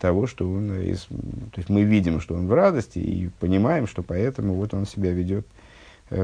того, 0.00 0.26
что 0.26 0.50
он, 0.50 0.80
из, 0.80 1.04
то 1.04 1.58
есть 1.58 1.68
мы 1.68 1.84
видим, 1.84 2.20
что 2.20 2.34
он 2.34 2.48
в 2.48 2.52
радости 2.52 2.98
и 2.98 3.30
понимаем, 3.38 3.86
что 3.86 4.02
поэтому 4.02 4.54
вот 4.54 4.74
он 4.74 4.84
себя 4.84 5.12
ведет 5.12 5.46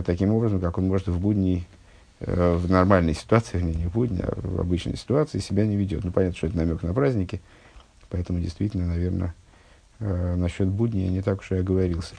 таким 0.05 0.35
образом, 0.35 0.61
как 0.61 0.79
он 0.79 0.89
может 0.89 1.07
в 1.07 1.21
будни, 1.21 1.59
э, 1.59 1.82
в 2.27 2.71
нормальной 2.71 3.15
ситуации, 3.15 3.61
не, 3.61 3.87
будни, 3.87 4.21
а 4.23 4.33
в 4.37 4.61
обычной 4.61 4.97
ситуации 4.97 5.39
себя 5.39 5.67
не 5.67 5.77
ведет. 5.77 6.05
Ну, 6.05 6.13
понятно, 6.13 6.37
что 6.37 6.47
это 6.47 6.57
намек 6.57 6.83
на 6.83 6.95
праздники, 6.95 7.41
поэтому 8.11 8.41
действительно, 8.41 8.87
наверное, 8.87 9.35
э, 9.99 10.35
насчет 10.37 10.69
будни 10.69 11.01
я 11.01 11.09
не 11.09 11.23
так 11.23 11.41
уж 11.41 11.51
и 11.53 11.57
оговорился. 11.57 12.15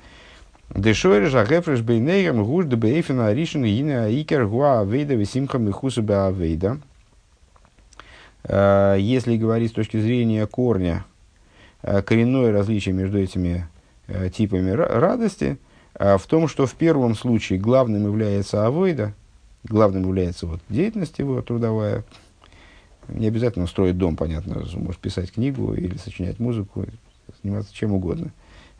Дешойр 0.73 1.29
жагефреш 1.29 1.81
бейнейгам 1.81 2.43
гуш 2.43 2.65
де 2.65 2.75
бейфина 2.75 3.33
ришен 3.33 3.63
ина 3.65 4.09
икер 4.09 4.47
гуа 4.47 4.81
авейда 4.81 5.13
висимха 5.13 5.57
михуса 5.57 6.01
авейда. 6.01 6.79
Э, 8.43 8.97
если 8.99 9.37
говорить 9.37 9.71
с 9.71 9.75
точки 9.75 9.99
зрения 9.99 10.45
корня, 10.47 11.05
Э, 11.83 12.01
коренное 12.01 12.53
различие 12.53 12.95
между 12.95 13.19
этими 13.19 13.67
э, 14.07 14.29
типами 14.29 14.71
радости 14.71 15.57
э, 15.95 16.17
в 16.17 16.25
том, 16.27 16.47
что 16.47 16.65
в 16.65 16.73
первом 16.75 17.13
случае 17.13 17.59
главным 17.59 18.05
является 18.05 18.65
авойда, 18.65 19.13
главным 19.63 20.03
является 20.03 20.47
вот, 20.47 20.59
деятельность 20.69 21.19
его 21.19 21.41
трудовая. 21.41 22.03
Не 23.09 23.27
обязательно 23.27 23.67
строить 23.67 23.97
дом, 23.97 24.15
понятно, 24.15 24.63
может 24.75 25.01
писать 25.01 25.31
книгу 25.31 25.73
или 25.73 25.97
сочинять 25.97 26.39
музыку, 26.39 26.85
заниматься 27.41 27.73
чем 27.73 27.91
угодно, 27.91 28.31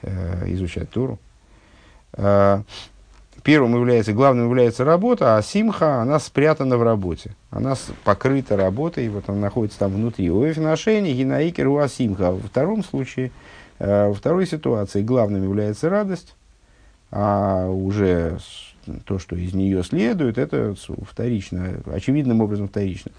изучать 0.02 0.90
Туру. 0.90 1.20
Первым 3.44 3.76
является, 3.76 4.14
главным 4.14 4.46
является 4.46 4.86
работа, 4.86 5.36
а 5.36 5.42
симха, 5.42 6.02
она 6.02 6.18
спрятана 6.20 6.78
в 6.78 6.84
работе. 6.84 7.36
Она 7.50 7.76
покрыта 8.06 8.56
работой, 8.56 9.10
вот 9.10 9.26
она 9.28 9.40
находится 9.40 9.80
там 9.80 9.92
внутри. 9.92 10.32
У 10.32 10.50
отношений 10.50 11.14
гинаикер 11.14 11.68
у 11.68 11.78
асимха. 11.78 12.32
Во 12.32 12.40
втором 12.40 12.86
случае, 12.86 13.32
э, 13.80 14.08
во 14.08 14.14
второй 14.14 14.48
ситуации, 14.48 15.02
главным 15.02 15.44
является 15.44 15.90
радость, 15.90 16.36
а 17.12 17.68
уже 17.68 18.38
то, 19.06 19.20
что 19.20 19.36
из 19.36 19.54
нее 19.54 19.84
следует, 19.84 20.38
это 20.38 20.76
вторично, 21.10 21.82
очевидным 21.86 22.42
образом 22.42 22.68
вторично. 22.68 23.12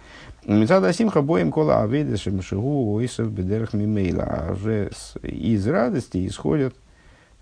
Мецада 0.47 0.93
симха 0.93 1.23
боем 1.23 1.51
кола 1.51 1.83
аведа 1.83 2.17
шемшигу 2.17 2.95
ойсов 2.95 3.31
бедерах 3.31 3.73
мимейла. 3.73 4.25
А 4.25 4.53
уже 4.53 4.91
из 5.23 5.67
радости 5.67 6.27
исходят 6.27 6.75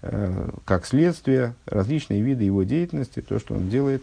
Э, 0.02 0.48
как 0.64 0.84
следствие 0.84 1.54
различные 1.64 2.22
виды 2.22 2.42
его 2.42 2.64
деятельности, 2.64 3.20
то, 3.20 3.38
что 3.38 3.54
он 3.54 3.68
делает, 3.68 4.02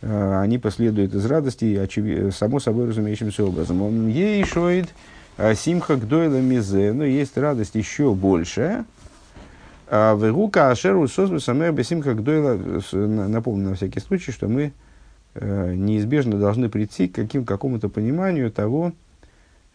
э, 0.00 0.40
они 0.40 0.56
последуют 0.58 1.14
из 1.14 1.26
радости, 1.26 1.76
очевид... 1.76 2.34
само 2.34 2.58
собой 2.58 2.88
разумеющимся 2.88 3.44
образом. 3.44 3.82
Он 3.82 4.08
ей 4.08 4.42
шоид 4.44 4.88
э, 5.36 5.54
симха 5.54 5.96
гдойла 5.96 6.40
мизе, 6.40 6.94
но 6.94 7.04
есть 7.04 7.36
радость 7.36 7.74
еще 7.74 8.14
большая. 8.14 8.86
Вегука 9.90 10.70
ашеру 10.70 11.08
созбу 11.08 11.40
самер 11.40 11.72
бесимха 11.72 12.14
гдойла, 12.14 12.58
напомню 12.92 13.70
на 13.70 13.74
всякий 13.74 14.00
случай, 14.00 14.32
что 14.32 14.48
мы 14.48 14.72
неизбежно 15.34 16.38
должны 16.38 16.68
прийти 16.68 17.08
к 17.08 17.14
каким, 17.14 17.44
какому-то 17.44 17.88
пониманию 17.88 18.50
того, 18.50 18.92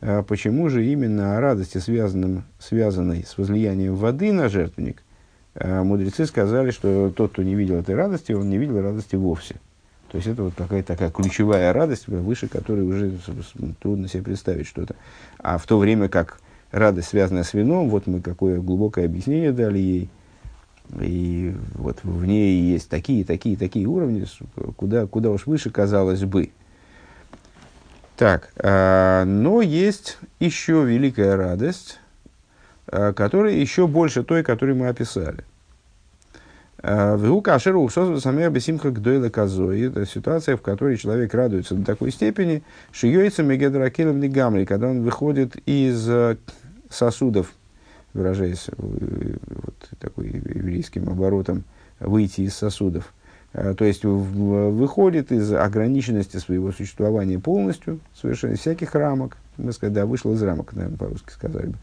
а 0.01 0.22
почему 0.22 0.70
же 0.70 0.86
именно 0.86 1.38
о 1.38 1.41
радости, 1.41 1.77
связанном, 1.77 2.43
связанной 2.60 3.24
с 3.24 3.38
возлиянием 3.38 3.96
воды 3.96 4.32
на 4.34 4.50
жертвенник, 4.50 5.01
а 5.55 5.84
мудрецы 5.84 6.25
сказали, 6.25 6.72
что 6.72 7.10
тот, 7.10 7.32
кто 7.32 7.41
не 7.41 7.55
видел 7.55 7.75
этой 7.77 7.96
радости, 7.96 8.34
он 8.34 8.50
не 8.50 8.58
видел 8.58 8.82
радости 8.82 9.15
вовсе. 9.15 9.55
То 10.12 10.17
есть 10.17 10.27
это 10.27 10.43
вот 10.43 10.55
такая, 10.55 10.84
такая 10.84 11.10
ключевая 11.10 11.74
радость, 11.74 12.08
выше 12.08 12.48
которой 12.48 12.82
уже 12.82 13.13
трудно 13.82 14.08
себе 14.08 14.22
представить 14.22 14.67
что-то. 14.67 14.96
А 15.39 15.58
в 15.58 15.65
то 15.65 15.79
время 15.79 16.08
как 16.08 16.39
радость, 16.74 17.10
связанная 17.10 17.44
с 17.44 17.53
вином, 17.53 17.89
вот 17.89 18.08
мы 18.08 18.20
какое 18.20 18.60
глубокое 18.60 19.06
объяснение 19.06 19.51
дали 19.51 19.77
ей, 19.77 20.10
И 21.00 21.56
вот 21.75 22.00
в 22.03 22.25
ней 22.25 22.60
есть 22.62 22.89
такие, 22.89 23.24
такие, 23.24 23.56
такие 23.56 23.86
уровни, 23.86 24.25
куда, 24.75 25.06
куда 25.06 25.30
уж 25.30 25.46
выше 25.46 25.70
казалось 25.70 26.24
бы. 26.24 26.51
Так, 28.18 28.51
э, 28.58 29.24
но 29.25 29.62
есть 29.62 30.18
еще 30.39 30.84
великая 30.84 31.36
радость, 31.36 32.00
э, 32.88 33.13
которая 33.13 33.53
еще 33.53 33.88
больше 33.88 34.24
той, 34.24 34.44
которую 34.44 34.75
мы 34.75 34.88
описали. 34.88 35.44
В 36.86 37.42
Кашеру 37.42 37.82
Ухсозу 37.82 38.20
Самер 38.20 38.51
Бесимха 38.51 38.92
Гдойла 38.92 39.30
Казой. 39.30 39.84
Это 39.84 40.06
ситуация, 40.06 40.58
в 40.58 40.62
которой 40.62 40.98
человек 40.98 41.34
радуется 41.34 41.75
до 41.75 41.86
такой 41.86 42.12
степени, 42.12 42.62
что 42.92 43.08
Йойца 43.08 43.42
Мегедракилом 43.42 44.20
Гамри, 44.20 44.65
когда 44.65 44.89
он 44.89 45.01
выходит 45.01 45.56
из 45.65 46.10
сосудов, 46.93 47.53
выражаясь 48.13 48.69
вот 48.77 49.89
такой 50.00 50.27
еврейским 50.27 51.09
оборотом, 51.09 51.63
выйти 52.00 52.41
из 52.41 52.53
сосудов. 52.53 53.13
То 53.53 53.85
есть 53.85 54.03
выходит 54.03 55.31
из 55.31 55.53
ограниченности 55.53 56.38
своего 56.38 56.71
существования 56.71 57.38
полностью, 57.38 58.00
совершенно 58.19 58.55
всяких 58.55 58.95
рамок. 58.95 59.38
Мы 59.57 59.71
сказали, 59.73 59.93
да, 59.93 60.05
вышел 60.07 60.33
из 60.33 60.41
рамок, 60.41 60.73
наверное, 60.73 60.97
по-русски 60.97 61.31
сказали 61.31 61.67
бы. 61.67 61.77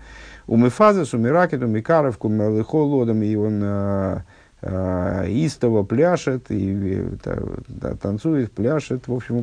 У 0.48 0.56
Мефаза, 0.56 1.04
у 1.16 1.20
Миракет, 1.20 1.62
у 1.62 1.68
Микаров, 1.68 2.18
у 2.20 2.76
Лодом, 2.76 3.22
и 3.22 3.36
он 3.36 3.62
э, 3.62 4.22
истово 5.28 5.84
пляшет, 5.84 6.50
и 6.50 7.06
да, 7.68 7.94
танцует, 7.94 8.50
пляшет, 8.50 9.06
в 9.06 9.14
общем, 9.14 9.36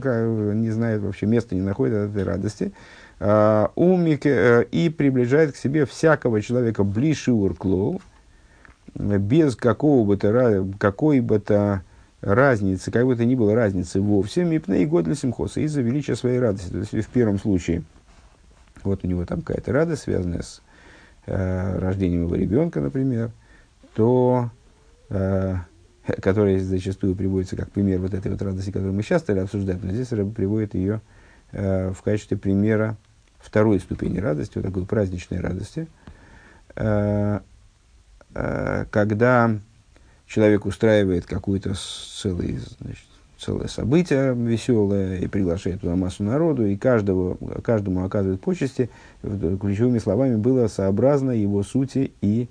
не 0.59 0.71
знает 0.71 1.01
вообще, 1.01 1.27
места 1.27 1.55
не 1.55 1.61
находит 1.61 1.95
от 1.95 2.11
этой 2.11 2.23
радости. 2.23 2.73
Э, 3.19 3.67
умик, 3.75 4.25
э, 4.25 4.65
и 4.71 4.89
приближает 4.89 5.53
к 5.53 5.57
себе 5.57 5.85
всякого 5.85 6.41
человека 6.41 6.83
ближе 6.83 7.31
урклоу, 7.31 8.01
без 8.95 9.55
какого 9.55 10.05
бы 10.05 10.17
то, 10.17 10.67
какой 10.79 11.19
бы 11.19 11.39
то 11.39 11.83
разницы, 12.21 12.91
как 12.91 13.05
бы 13.05 13.15
то 13.15 13.25
ни 13.25 13.35
было 13.35 13.55
разницы 13.55 14.01
вовсе, 14.01 14.43
и 14.43 14.85
год 14.85 15.05
для 15.05 15.15
симхоса, 15.15 15.61
из-за 15.61 15.81
величия 15.81 16.15
своей 16.15 16.39
радости. 16.39 16.69
То 16.69 16.77
есть, 16.77 16.93
в 16.93 17.09
первом 17.09 17.39
случае, 17.39 17.83
вот 18.83 19.03
у 19.03 19.07
него 19.07 19.25
там 19.25 19.41
какая-то 19.41 19.71
радость, 19.71 20.03
связанная 20.03 20.41
с 20.41 20.61
э, 21.25 21.79
рождением 21.79 22.23
его 22.23 22.35
ребенка, 22.35 22.81
например, 22.81 23.31
то 23.95 24.51
Э, 25.09 25.55
которая 26.21 26.59
зачастую 26.59 27.15
приводится 27.15 27.55
как 27.55 27.71
пример 27.71 27.99
вот 27.99 28.13
этой 28.13 28.31
вот 28.31 28.41
радости, 28.41 28.71
которую 28.71 28.93
мы 28.93 29.03
сейчас 29.03 29.21
стали 29.21 29.39
обсуждать, 29.39 29.83
но 29.83 29.91
здесь 29.91 30.07
приводит 30.07 30.73
ее 30.73 31.01
э, 31.51 31.91
в 31.91 32.01
качестве 32.01 32.37
примера 32.37 32.95
второй 33.39 33.79
ступени 33.79 34.19
радости, 34.19 34.57
вот 34.57 34.65
такой 34.65 34.85
праздничной 34.85 35.39
радости, 35.39 35.87
э, 36.75 37.39
э, 38.33 38.85
когда 38.89 39.57
человек 40.27 40.65
устраивает 40.65 41.25
какое-то 41.25 41.73
целое, 41.75 42.59
значит, 42.79 43.05
целое 43.37 43.67
событие 43.67 44.33
веселое 44.33 45.19
и 45.19 45.27
приглашает 45.27 45.81
туда 45.81 45.95
массу 45.95 46.23
народу, 46.23 46.65
и 46.65 46.75
каждого, 46.75 47.37
каждому 47.61 48.03
оказывает 48.03 48.41
почести, 48.41 48.89
ключевыми 49.21 49.99
словами 49.99 50.35
было 50.35 50.67
сообразно 50.67 51.31
его 51.31 51.63
сути 51.63 52.11
и 52.21 52.49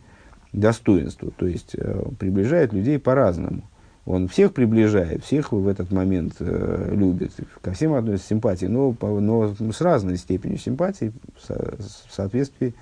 достоинству, 0.52 1.32
то 1.36 1.46
есть 1.46 1.74
э, 1.76 2.02
приближает 2.18 2.72
людей 2.72 2.98
по-разному. 2.98 3.62
Он 4.06 4.28
всех 4.28 4.54
приближает, 4.54 5.24
всех 5.24 5.52
в 5.52 5.66
этот 5.66 5.90
момент 5.90 6.36
э, 6.38 6.92
любит, 6.94 7.32
ко 7.60 7.72
всем 7.72 7.92
относится 7.94 8.26
с 8.26 8.28
симпатией, 8.28 8.70
но, 8.70 8.96
но 9.00 9.54
с 9.72 9.80
разной 9.80 10.16
степенью 10.16 10.58
симпатии 10.58 11.12
в, 11.36 12.12
соответствии 12.14 12.74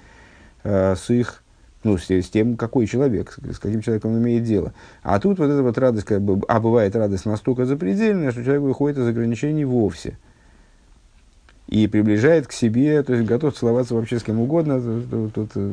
э, 0.62 0.94
с 0.94 1.08
их, 1.08 1.42
ну, 1.82 1.96
с, 1.96 2.10
с 2.10 2.28
тем, 2.28 2.56
какой 2.56 2.86
человек, 2.86 3.38
с 3.50 3.58
каким 3.58 3.80
человеком 3.80 4.12
он 4.12 4.18
имеет 4.18 4.44
дело. 4.44 4.74
А 5.02 5.18
тут 5.18 5.38
вот 5.38 5.48
эта 5.48 5.62
вот 5.62 5.78
радость, 5.78 6.06
как 6.06 6.20
бы, 6.20 6.44
а 6.46 6.60
бывает 6.60 6.94
радость 6.94 7.24
настолько 7.24 7.64
запредельная, 7.64 8.30
что 8.30 8.44
человек 8.44 8.62
выходит 8.62 8.98
из 8.98 9.06
ограничений 9.06 9.64
вовсе 9.64 10.18
и 11.68 11.86
приближает 11.86 12.46
к 12.46 12.52
себе, 12.52 13.02
то 13.02 13.14
есть 13.14 13.26
готов 13.26 13.56
целоваться 13.56 13.94
вообще 13.94 14.18
с 14.18 14.22
кем 14.22 14.38
угодно, 14.40 14.78
тут, 15.10 15.32
тут 15.32 15.50
э, 15.56 15.72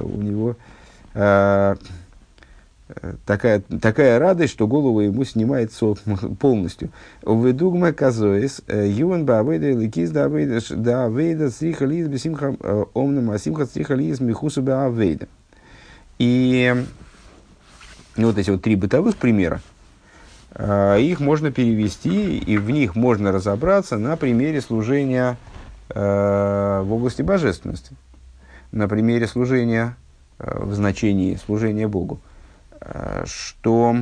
у 0.00 0.22
него 0.22 0.56
Э, 1.14 1.74
такая, 3.26 3.60
такая 3.80 4.18
радость, 4.18 4.52
что 4.52 4.66
голову 4.66 5.00
ему 5.00 5.24
снимает 5.24 5.72
полностью. 6.40 6.90
Ведугма 7.22 7.92
казоис, 7.92 8.62
э, 8.66 8.88
юан 8.88 9.24
бавейда 9.24 9.72
ликиз 9.72 10.10
да 10.10 10.24
авейда 10.26 11.50
сриха 11.50 11.84
лиз 11.84 12.08
бесимха 12.08 12.56
э, 12.60 12.84
омнам 12.94 13.30
асимха 13.30 13.66
сриха 13.66 13.94
лиз 13.94 14.20
михуса 14.20 14.62
бавейда. 14.62 15.28
И 16.18 16.74
вот 18.16 18.38
эти 18.38 18.50
вот 18.50 18.62
три 18.62 18.74
бытовых 18.74 19.16
примера, 19.16 19.60
их 20.58 21.20
можно 21.20 21.52
перевести, 21.52 22.38
и 22.38 22.56
в 22.56 22.68
них 22.70 22.96
можно 22.96 23.30
разобраться 23.30 23.98
на 23.98 24.16
примере 24.16 24.60
служения 24.60 25.36
в 25.88 26.86
области 26.90 27.22
божественности, 27.22 27.94
на 28.72 28.88
примере 28.88 29.28
служения 29.28 29.94
Э, 30.38 30.64
в 30.64 30.72
значении 30.72 31.34
служения 31.34 31.88
Богу, 31.88 32.20
э, 32.20 32.28
что 33.24 33.96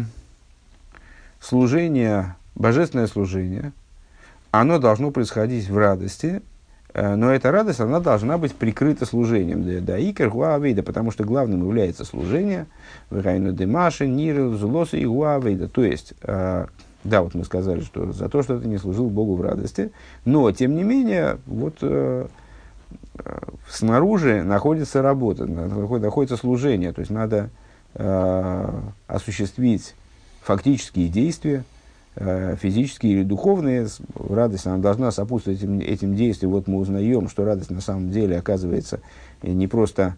служение, 1.40 2.36
божественное 2.54 3.06
служение, 3.06 3.72
оно 4.50 4.78
должно 4.78 5.10
происходить 5.10 5.68
в 5.68 5.76
радости, 5.76 6.42
э, 6.94 7.14
но 7.14 7.30
эта 7.30 7.50
радость, 7.50 7.80
она 7.80 8.00
должна 8.00 8.38
быть 8.38 8.54
прикрыта 8.54 9.06
служением. 9.06 9.84
Да, 9.84 9.98
икер 9.98 10.30
гуавейда, 10.30 10.82
потому 10.82 11.10
что 11.10 11.24
главным 11.24 11.62
является 11.62 12.04
служение. 12.04 12.66
Врайну 13.10 13.52
демаши, 13.52 14.06
нирил, 14.06 14.54
зулоса 14.56 14.96
и 14.96 15.04
гуавейда. 15.04 15.68
То 15.68 15.84
есть, 15.84 16.14
да, 16.22 16.68
вот 17.04 17.34
мы 17.34 17.44
сказали, 17.44 17.80
что 17.80 18.12
за 18.12 18.28
то, 18.28 18.42
что 18.42 18.58
ты 18.58 18.66
не 18.66 18.78
служил 18.78 19.10
Богу 19.10 19.36
в 19.36 19.42
радости, 19.42 19.92
но, 20.24 20.50
тем 20.52 20.74
не 20.74 20.82
менее, 20.82 21.38
вот 21.46 21.82
снаружи 23.68 24.42
находится 24.42 25.02
работа, 25.02 25.46
находится 25.46 26.36
служение, 26.36 26.92
то 26.92 27.00
есть 27.00 27.10
надо 27.10 27.50
э, 27.98 28.80
осуществить 29.06 29.94
фактические 30.42 31.08
действия, 31.08 31.64
э, 32.14 32.56
физические 32.60 33.12
или 33.12 33.22
духовные. 33.22 33.88
Радость 34.14 34.66
она 34.66 34.78
должна 34.78 35.10
сопутствовать 35.10 35.60
этим, 35.60 35.80
этим 35.80 36.14
действиям. 36.14 36.52
Вот 36.52 36.68
мы 36.68 36.78
узнаем, 36.78 37.28
что 37.28 37.44
радость 37.44 37.70
на 37.70 37.80
самом 37.80 38.10
деле 38.10 38.38
оказывается 38.38 39.00
не 39.42 39.66
просто 39.66 40.16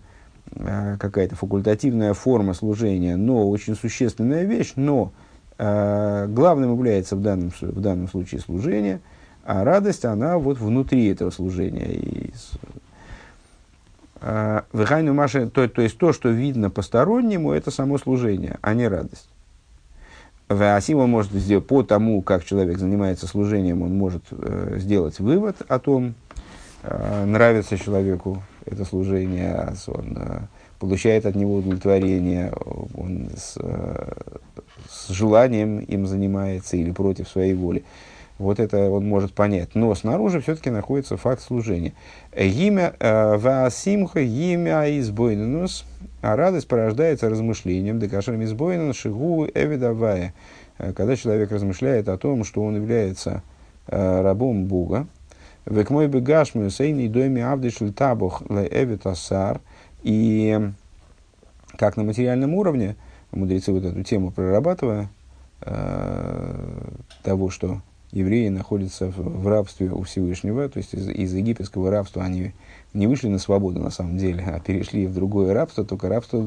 э, 0.51 0.97
какая-то 0.99 1.37
факультативная 1.37 2.15
форма 2.15 2.55
служения, 2.55 3.17
но 3.17 3.49
очень 3.49 3.75
существенная 3.75 4.45
вещь, 4.45 4.73
но 4.77 5.13
главным 5.61 6.75
является 6.75 7.17
в 7.17 7.21
данном, 7.21 7.51
в 7.61 7.81
данном 7.81 8.07
случае 8.07 8.41
служение, 8.41 9.01
а 9.43 9.65
радость, 9.65 10.05
она 10.05 10.39
вот 10.39 10.59
внутри 10.59 11.07
этого 11.09 11.31
служения. 11.31 11.95
И 11.95 12.33
Вихайну 14.21 15.15
Маши, 15.15 15.49
то, 15.49 15.69
то 15.69 15.83
есть 15.83 15.97
то, 15.99 16.13
что 16.13 16.29
видно 16.29 16.71
постороннему, 16.71 17.53
это 17.53 17.71
само 17.71 17.99
служение, 17.99 18.59
а 18.63 18.75
не 18.75 18.89
радость. 18.89 19.29
Васим 20.49 20.99
он 20.99 21.11
может 21.11 21.33
сделать 21.33 21.67
по 21.67 21.83
тому, 21.83 22.23
как 22.23 22.45
человек 22.45 22.79
занимается 22.79 23.27
служением, 23.27 23.83
он 23.83 23.97
может 23.97 24.25
э, 24.31 24.77
сделать 24.79 25.21
вывод 25.21 25.57
о 25.69 25.79
том, 25.79 26.15
э, 26.83 27.25
нравится 27.27 27.77
человеку 27.77 28.43
это 28.65 28.85
служение, 28.87 29.53
а 29.53 29.75
он 29.89 30.17
э, 30.17 30.41
получает 30.79 31.27
от 31.27 31.35
него 31.35 31.57
удовлетворение, 31.57 32.53
он 32.95 33.29
с, 33.37 33.59
э, 33.61 34.13
с 34.89 35.09
желанием 35.09 35.81
им 35.81 36.07
занимается 36.07 36.77
или 36.77 36.93
против 36.93 37.29
своей 37.29 37.55
воли. 37.55 37.85
Вот 38.39 38.61
это 38.61 38.89
он 38.89 39.07
может 39.07 39.35
понять. 39.35 39.75
Но 39.75 39.93
снаружи 39.95 40.41
все-таки 40.41 40.71
находится 40.71 41.17
факт 41.17 41.43
служения. 41.43 41.93
Имя 42.37 42.95
э, 42.99 43.37
Ваасимха, 43.37 44.21
имя 44.21 44.99
избойненус, 45.01 45.85
а 46.23 46.37
радость 46.37 46.69
порождается 46.69 47.29
размышлением, 47.29 47.99
декашем 47.99 48.43
избойнен 48.45 48.95
шигу 48.95 49.47
эвидавая. 49.47 50.35
Э, 50.79 50.93
когда 50.93 51.17
человек 51.17 51.51
размышляет 51.51 52.09
о 52.09 52.17
том, 52.17 52.45
что 52.45 52.63
он 52.63 52.77
является 52.77 53.43
э, 53.89 54.21
рабом 54.23 54.67
Бога, 54.67 55.07
Век 55.67 55.91
мой 55.91 56.07
бегашмю 56.07 56.71
сейни 56.71 57.09
доме 57.09 57.45
авдишль 57.45 57.93
табух 57.93 58.43
ле 58.49 58.67
эвитасар. 58.71 59.61
И 60.03 60.59
как 61.77 61.97
на 61.97 62.05
материальном 62.05 62.55
уровне, 62.55 62.97
мудрецы 63.33 63.73
вот 63.73 63.85
эту 63.85 64.03
тему 64.03 64.31
прорабатывая, 64.31 65.11
того, 67.23 67.51
что 67.51 67.83
евреи 68.11 68.49
находятся 68.49 69.11
в, 69.11 69.43
в 69.43 69.49
рабстве 69.49 69.91
у 69.91 70.03
Всевышнего, 70.03 70.69
то 70.69 70.79
есть 70.79 70.95
из, 70.95 71.09
из 71.09 71.35
египетского 71.35 71.91
рабства 71.91 72.25
они 72.25 72.53
не 72.95 73.07
вышли 73.07 73.29
на 73.29 73.39
свободу 73.39 73.81
на 73.81 73.91
самом 73.91 74.17
деле, 74.17 74.45
а 74.47 74.61
перешли 74.61 75.07
в 75.07 75.15
другое 75.15 75.53
рабство, 75.53 75.85
только 75.85 76.09
рабство 76.09 76.41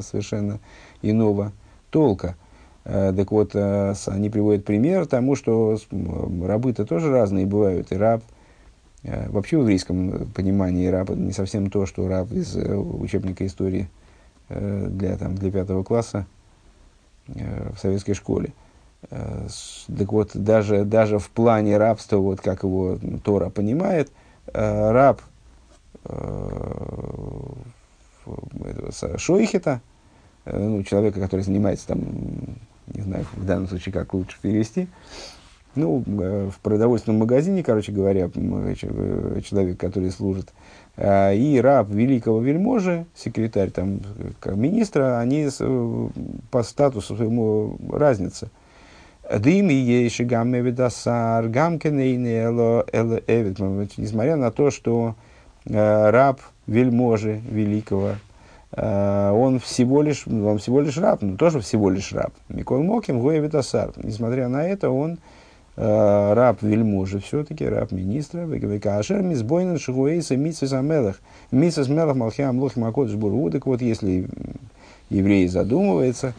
совершенно 0.00 0.58
иного 1.02 1.52
толка. 1.90 2.36
Э, 2.84 3.12
так 3.16 3.30
вот, 3.32 3.52
э, 3.54 3.94
они 4.06 4.30
приводят 4.30 4.64
пример 4.64 5.06
тому, 5.06 5.34
что 5.34 5.76
рабы-то 5.90 6.86
тоже 6.86 7.10
разные 7.10 7.46
бывают, 7.46 7.92
и 7.92 7.96
раб, 7.96 8.22
э, 9.02 9.28
вообще 9.30 9.58
в 9.58 9.62
еврейском 9.62 10.28
понимании 10.34 10.86
раб 10.86 11.10
не 11.10 11.32
совсем 11.32 11.70
то, 11.70 11.86
что 11.86 12.08
раб 12.08 12.30
из 12.32 12.56
учебника 12.56 13.46
истории 13.46 13.88
для, 14.48 15.16
там, 15.16 15.34
для 15.34 15.50
пятого 15.50 15.82
класса 15.82 16.24
в 17.26 17.76
советской 17.82 18.14
школе. 18.14 18.52
Так 19.08 20.12
вот, 20.12 20.30
даже, 20.34 20.84
даже 20.84 21.18
в 21.18 21.30
плане 21.30 21.76
рабства, 21.76 22.16
вот 22.16 22.40
как 22.40 22.64
его 22.64 22.98
Тора 23.22 23.50
понимает, 23.50 24.10
раб 24.52 25.20
этого 28.64 29.18
Шойхета, 29.18 29.80
ну, 30.44 30.82
человека, 30.82 31.20
который 31.20 31.42
занимается 31.42 31.86
там, 31.88 32.00
не 32.92 33.02
знаю, 33.02 33.26
в 33.34 33.44
данном 33.44 33.68
случае 33.68 33.92
как 33.92 34.12
лучше 34.14 34.38
перевести, 34.40 34.88
ну, 35.76 36.02
в 36.06 36.58
продовольственном 36.62 37.20
магазине, 37.20 37.62
короче 37.62 37.92
говоря, 37.92 38.28
человек, 38.30 39.78
который 39.78 40.10
служит, 40.10 40.52
и 40.98 41.60
раб 41.62 41.90
великого 41.90 42.40
вельможи, 42.40 43.06
секретарь 43.14 43.70
там, 43.70 44.00
министра, 44.54 45.20
они 45.20 45.48
по 46.50 46.62
статусу 46.64 47.14
своему 47.14 47.78
разница– 47.92 48.50
Дым 49.28 49.70
и 49.70 49.74
ейши 49.74 50.24
гам 50.24 50.56
эвидасар, 50.56 51.48
гам 51.48 51.78
эвид. 51.78 53.58
Несмотря 53.98 54.36
на 54.36 54.52
то, 54.52 54.70
что 54.70 55.16
э, 55.64 56.10
раб 56.10 56.40
вельможи 56.68 57.40
великого, 57.50 58.12
э, 58.70 59.30
он 59.30 59.58
всего 59.58 60.02
лишь, 60.02 60.28
он 60.28 60.58
всего 60.58 60.80
лишь 60.80 60.96
раб, 60.98 61.22
но 61.22 61.36
тоже 61.36 61.58
всего 61.60 61.90
лишь 61.90 62.12
раб. 62.12 62.32
Микол 62.48 62.84
Моким 62.84 63.18
Гуэвидасар. 63.18 63.94
Несмотря 63.96 64.48
на 64.48 64.64
это, 64.64 64.90
он 64.90 65.18
э, 65.76 66.32
раб 66.34 66.62
вельможи 66.62 67.18
все-таки, 67.18 67.66
раб 67.66 67.90
министра. 67.90 68.46
Кашер 68.78 69.22
мизбойнен 69.22 69.80
шигуэйса 69.80 70.36
митсвес 70.36 70.72
амелах. 70.72 71.16
Митсвес 71.50 71.88
мелах 71.88 72.14
малхиам 72.14 72.60
лохим 72.60 72.84
акодыш 72.84 73.16
буру. 73.16 73.50
Так 73.50 73.66
вот, 73.66 73.82
если 73.82 74.28
еврей 75.10 75.48
задумывается, 75.48 76.32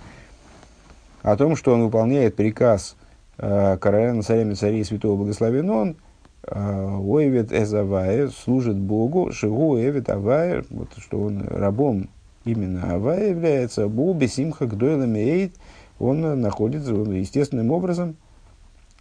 о 1.31 1.35
том, 1.35 1.57
что 1.57 1.73
он 1.73 1.83
выполняет 1.83 2.37
приказ 2.37 2.95
э, 3.37 3.77
короля 3.81 4.13
на 4.13 4.23
царями 4.23 4.53
царей 4.53 4.85
святого 4.85 5.17
благословен 5.17 5.69
он, 5.69 5.95
э, 6.43 6.97
Ойвет 6.99 7.51
Эзавая 7.51 8.29
служит 8.29 8.77
Богу, 8.77 9.33
Шигу 9.33 9.77
Эвет 9.77 10.09
Авая, 10.09 10.63
вот, 10.69 10.87
что 10.97 11.19
он 11.21 11.45
рабом 11.45 12.07
именно 12.45 12.93
Авая 12.93 13.31
является, 13.31 13.89
Бу 13.89 14.13
Бесимха 14.13 14.67
Гдойлами 14.67 15.19
Эйд, 15.19 15.53
он 15.99 16.39
находится 16.39 16.95
он 16.95 17.11
естественным 17.11 17.71
образом, 17.71 18.15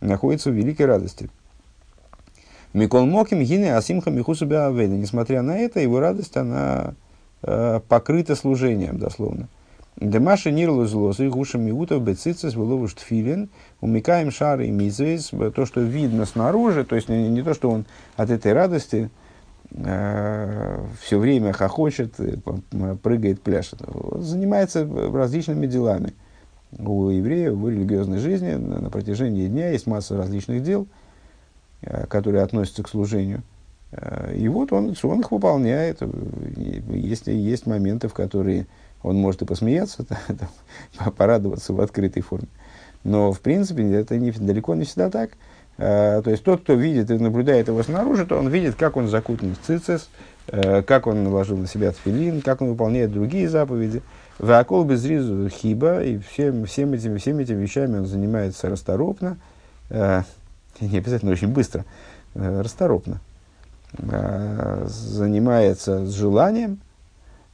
находится 0.00 0.50
в 0.50 0.54
великой 0.54 0.86
радости. 0.86 1.30
Микол 2.72 3.06
Моким 3.06 3.40
Гине 3.40 3.76
Асимха 3.76 4.10
Михусу 4.10 4.46
Несмотря 4.96 5.42
на 5.42 5.56
это, 5.58 5.78
его 5.78 6.00
радость, 6.00 6.36
она 6.36 6.94
э, 7.42 7.80
покрыта 7.86 8.34
служением, 8.34 8.98
дословно. 8.98 9.46
Демаши 9.98 10.52
нирлу 10.52 10.84
злос, 10.84 11.20
и 11.20 11.28
гуша 11.28 11.56
миутов 11.56 12.02
бецицис 12.02 12.54
выловуш 12.54 12.94
тфилин, 12.94 13.48
умикаем 13.80 14.30
шары 14.30 14.66
и 14.66 14.70
мизвейс, 14.70 15.30
то, 15.54 15.64
что 15.64 15.80
видно 15.80 16.26
снаружи, 16.26 16.84
то 16.84 16.96
есть 16.96 17.08
не, 17.08 17.28
не 17.28 17.42
то, 17.42 17.54
что 17.54 17.70
он 17.70 17.86
от 18.16 18.28
этой 18.28 18.52
радости 18.52 19.10
э, 19.70 20.84
все 21.00 21.18
время 21.18 21.54
хохочет, 21.54 22.14
э, 22.18 22.36
прыгает, 23.02 23.40
пляшет. 23.40 23.80
Занимается 24.18 24.86
различными 24.86 25.66
делами. 25.66 26.12
У 26.78 27.08
еврея 27.08 27.52
в 27.52 27.66
религиозной 27.66 28.18
жизни 28.18 28.52
на, 28.52 28.80
на 28.80 28.90
протяжении 28.90 29.46
дня 29.46 29.70
есть 29.70 29.86
масса 29.86 30.18
различных 30.18 30.62
дел, 30.62 30.86
э, 31.80 32.06
которые 32.06 32.42
относятся 32.42 32.82
к 32.82 32.90
служению. 32.90 33.42
Э, 33.92 34.34
и 34.36 34.46
вот 34.48 34.74
он, 34.74 34.94
он 35.02 35.20
их 35.20 35.32
выполняет. 35.32 36.02
Есть, 36.88 37.28
есть 37.28 37.66
моменты, 37.66 38.08
в 38.08 38.12
которые 38.12 38.66
он 39.06 39.16
может 39.16 39.42
и 39.42 39.44
посмеяться, 39.44 40.04
там, 40.98 41.12
порадоваться 41.12 41.72
в 41.72 41.80
открытой 41.80 42.22
форме. 42.22 42.48
Но, 43.04 43.32
в 43.32 43.40
принципе, 43.40 43.88
это 43.92 44.18
не, 44.18 44.32
далеко 44.32 44.74
не 44.74 44.84
всегда 44.84 45.10
так. 45.10 45.30
А, 45.78 46.20
то 46.22 46.30
есть, 46.30 46.42
тот, 46.42 46.62
кто 46.62 46.74
видит 46.74 47.10
и 47.10 47.14
наблюдает 47.14 47.68
его 47.68 47.82
снаружи, 47.84 48.26
то 48.26 48.36
он 48.36 48.48
видит, 48.48 48.74
как 48.74 48.96
он 48.96 49.06
закутан 49.06 49.54
в 49.54 49.64
цицис, 49.64 50.08
а, 50.48 50.82
как 50.82 51.06
он 51.06 51.22
наложил 51.22 51.56
на 51.56 51.68
себя 51.68 51.92
тфилин, 51.92 52.42
как 52.42 52.62
он 52.62 52.70
выполняет 52.70 53.12
другие 53.12 53.48
заповеди. 53.48 54.02
Вакол 54.40 54.84
без 54.84 55.04
ризу 55.04 55.48
хиба, 55.48 56.02
и 56.02 56.18
всем, 56.18 56.66
всем, 56.66 56.92
этим, 56.92 57.16
всем 57.18 57.38
этими 57.38 57.62
вещами 57.62 57.98
он 57.98 58.06
занимается 58.06 58.68
расторопно, 58.68 59.38
а, 59.88 60.24
не 60.80 60.98
обязательно 60.98 61.30
очень 61.30 61.48
быстро, 61.48 61.84
а, 62.34 62.62
расторопно. 62.62 63.20
Занимается 63.98 66.04
с 66.04 66.12
желанием, 66.12 66.80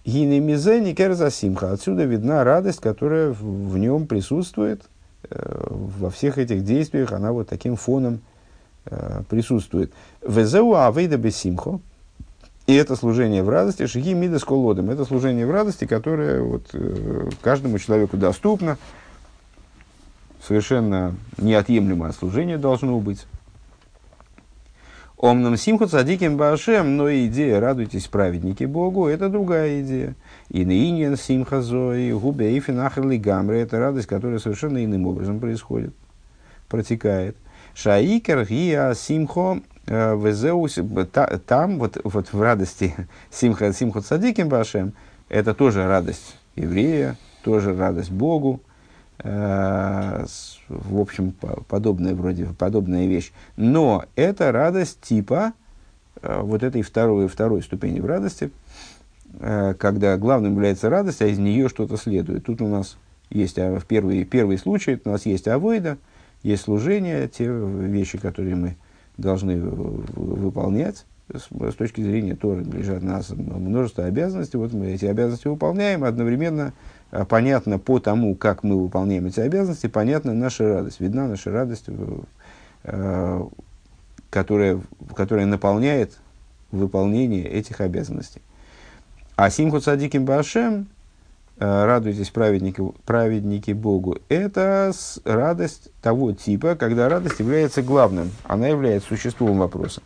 Гинемизе 0.05 0.95
керза 0.95 1.31
симха. 1.31 1.73
Отсюда 1.73 2.05
видна 2.05 2.43
радость, 2.45 2.81
которая 2.81 3.31
в, 3.31 3.71
в 3.71 3.79
нем 3.79 4.07
присутствует. 4.07 4.83
Э, 5.31 5.67
во 5.71 6.11
всех 6.11 6.39
этих 6.39 6.65
действиях 6.65 7.13
она 7.13 7.33
вот 7.33 7.49
таким 7.49 7.77
фоном 7.77 8.21
э, 8.87 9.23
присутствует. 9.29 9.93
Везеу 10.27 10.75
авейда 10.75 11.17
бесимхо. 11.17 11.81
И 12.67 12.75
это 12.75 12.95
служение 12.97 13.43
в 13.43 13.49
радости, 13.49 13.87
шаги 13.87 14.15
мида 14.15 14.39
с 14.39 14.45
колодом. 14.45 14.91
Это 14.91 15.05
служение 15.05 15.47
в 15.47 15.51
радости, 15.51 15.85
которое 15.85 16.43
вот, 16.43 16.67
э, 16.73 17.29
каждому 17.41 17.79
человеку 17.79 18.17
доступно. 18.17 18.79
Совершенно 20.47 21.15
неотъемлемое 21.39 22.13
служение 22.13 22.59
должно 22.59 22.99
быть. 22.99 23.27
Омном 25.23 25.57
симху 25.57 25.87
цадиким 25.87 26.37
башем, 26.37 26.97
но 26.97 27.09
идея 27.09 27.61
«радуйтесь, 27.61 28.09
праведники 28.09 28.65
Богу»– 28.65 29.07
это 29.09 29.29
другая 29.29 29.81
идея. 29.81 30.17
И 30.49 30.65
наиньян 30.65 31.17
симха 31.17 31.63
зои, 31.63 32.11
губе 32.11 32.57
и 32.57 32.59
финахрли 32.59 33.19
гамры– 33.19 33.59
это 33.61 33.79
радость, 33.79 34.09
которая 34.09 34.41
совершенно 34.41 34.85
иным 34.85 35.07
образом 35.07 35.39
происходит, 35.39 35.95
протекает. 36.69 37.37
Шаикер 37.73 38.45
гия 38.45 38.95
симхо 38.95 39.61
э, 39.87 40.17
везеус, 40.17 40.81
там, 41.47 41.79
вот, 41.79 41.99
вот 42.03 42.33
в 42.33 42.43
радости 42.43 42.93
симха, 43.31 43.73
симху 43.73 44.01
цадиким 44.01 44.49
башем, 44.49 44.93
это 45.29 45.55
тоже 45.55 45.87
радость 45.87 46.35
еврея, 46.57 47.17
тоже 47.45 47.77
радость 47.77 48.11
Богу, 48.11 48.61
в 49.25 51.01
общем, 51.01 51.33
подобная, 51.69 52.15
вроде, 52.15 52.47
подобная 52.59 53.07
вещь. 53.07 53.33
Но 53.57 54.05
это 54.17 54.51
радость 54.51 55.01
типа 55.01 55.53
э, 56.21 56.41
вот 56.41 56.63
этой 56.63 56.83
второй, 56.83 57.29
второй 57.29 57.63
ступени 57.63 58.01
в 58.01 58.07
радости, 58.07 58.51
э, 59.39 59.75
когда 59.79 60.17
главным 60.17 60.55
является 60.55 60.91
радость, 60.91 61.23
а 61.23 61.27
из 61.27 61.39
нее 61.39 61.69
что-то 61.69 61.97
следует. 61.97 62.45
Тут 62.45 62.63
у 62.63 62.69
нас 62.69 62.97
есть 63.31 63.59
а, 63.59 63.79
в 63.79 63.87
первый, 63.87 64.25
первый 64.25 64.59
случай, 64.59 65.01
у 65.05 65.09
нас 65.09 65.25
есть 65.27 65.49
авойда, 65.49 65.99
есть 66.43 66.65
служение, 66.65 67.29
те 67.29 67.47
вещи, 67.47 68.19
которые 68.19 68.57
мы 68.57 68.77
должны 69.17 69.61
выполнять. 69.61 71.05
С, 71.33 71.75
точки 71.75 72.03
зрения 72.03 72.35
Торы 72.35 72.63
лежат 72.65 73.03
на 73.03 73.13
нас 73.13 73.31
множество 73.31 74.05
обязанностей. 74.05 74.59
Вот 74.59 74.73
мы 74.73 74.89
эти 74.89 75.07
обязанности 75.07 75.49
выполняем, 75.49 76.05
одновременно 76.05 76.75
понятно 77.29 77.79
по 77.79 77.99
тому, 77.99 78.35
как 78.35 78.63
мы 78.63 78.81
выполняем 78.83 79.27
эти 79.27 79.41
обязанности, 79.41 79.87
понятна 79.87 80.33
наша 80.33 80.75
радость. 80.75 81.01
Видна 81.01 81.29
наша 81.29 81.51
радость, 81.51 81.85
э, 82.85 83.43
которая, 84.31 84.81
которая 85.15 85.47
наполняет 85.47 86.19
выполнение 86.71 87.45
этих 87.45 87.81
обязанностей. 87.81 88.41
А 89.37 89.51
симху 89.51 89.81
цадиким 89.81 90.25
башем, 90.25 90.89
э, 91.59 91.85
радуйтесь 91.85 92.31
праведники, 92.31 92.83
праведники 93.05 93.73
Богу, 93.73 94.19
это 94.29 94.93
радость 95.25 95.91
того 96.01 96.33
типа, 96.33 96.77
когда 96.77 97.09
радость 97.11 97.41
является 97.41 97.83
главным, 97.83 98.31
она 98.45 98.69
является 98.69 99.09
существом 99.09 99.59
вопроса. 99.59 100.01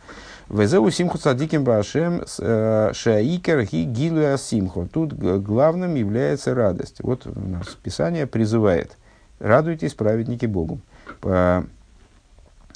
Везеу 0.49 0.89
симху 0.91 1.19
цадиким 1.19 1.65
башем 1.65 2.23
э, 2.39 2.91
шаикер 2.95 3.65
ги 3.65 3.83
гилуя 3.85 4.37
симху. 4.37 4.89
Тут 4.93 5.13
главным 5.13 5.97
является 5.97 6.55
радость. 6.55 7.01
Вот 7.01 7.27
у 7.27 7.41
нас 7.41 7.67
Писание 7.83 8.29
призывает. 8.29 8.97
Радуйтесь, 9.41 9.95
праведники 9.95 10.47
Богу. 10.47 10.81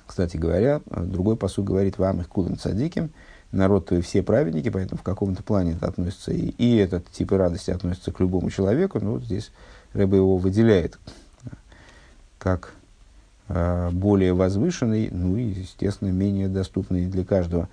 Кстати 0.06 0.36
говоря, 0.36 0.80
другой 0.86 1.36
посуд 1.36 1.64
говорит 1.64 1.96
вам 1.98 2.20
их 2.20 2.28
кулам 2.28 2.58
цадиким. 2.58 3.10
Народ 3.52 3.86
твой 3.86 4.00
все 4.00 4.22
праведники, 4.22 4.68
поэтому 4.68 4.98
в 4.98 5.02
каком-то 5.02 5.42
плане 5.42 5.72
это 5.72 5.86
относится 5.86 6.32
и, 6.32 6.50
и 6.50 6.76
этот 6.76 7.08
тип 7.10 7.32
радости 7.32 7.70
относится 7.70 8.12
к 8.12 8.20
любому 8.20 8.50
человеку. 8.50 8.98
Но 9.00 9.12
вот 9.12 9.22
здесь 9.22 9.52
Рэба 9.92 10.16
его 10.16 10.36
выделяет 10.36 10.98
как 12.38 12.72
более 13.92 14.32
возвышенный, 14.32 15.08
ну 15.10 15.36
и, 15.36 15.42
естественно, 15.42 16.10
менее 16.10 16.48
доступный 16.48 17.06
для 17.06 17.24
каждого. 17.24 17.68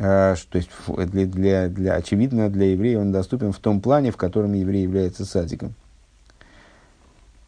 А, 0.00 0.34
то 0.50 0.58
есть, 0.58 0.70
для, 0.88 1.26
для, 1.26 1.68
для, 1.68 1.94
очевидно, 1.94 2.50
для 2.50 2.72
еврея 2.72 2.98
он 2.98 3.12
доступен 3.12 3.52
в 3.52 3.58
том 3.58 3.80
плане, 3.80 4.10
в 4.10 4.16
котором 4.16 4.52
еврей 4.54 4.82
является 4.82 5.24
садиком. 5.24 5.74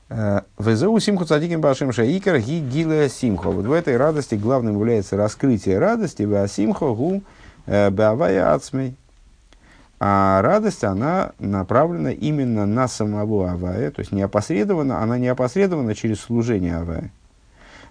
Э, 0.09 0.43
Везеу 0.59 0.99
симху 1.01 1.25
цадиким 1.25 1.61
башим 1.61 1.93
шаикар 1.93 2.39
ги 2.39 2.61
гила 2.61 3.09
симхо. 3.09 3.51
Вот 3.51 3.67
в 3.67 3.73
этой 3.73 3.97
радости 3.97 4.37
главным 4.37 4.77
является 4.77 5.17
раскрытие 5.17 5.79
радости, 5.81 6.23
ва 6.23 6.47
симхо 6.47 6.95
гу 6.95 7.23
бавая 7.67 8.55
ацмей. 8.55 8.95
А 9.99 10.43
радость, 10.43 10.85
она 10.85 11.33
направлена 11.39 12.13
именно 12.13 12.67
на 12.67 12.87
самого 12.87 13.51
Авая, 13.51 13.91
то 13.91 14.01
есть 14.01 14.13
не 14.13 14.21
опосредованно, 14.21 15.03
она 15.03 15.17
не 15.17 15.29
опосредована 15.29 15.95
через 15.95 16.21
служение 16.21 16.77
Авая. 16.77 17.11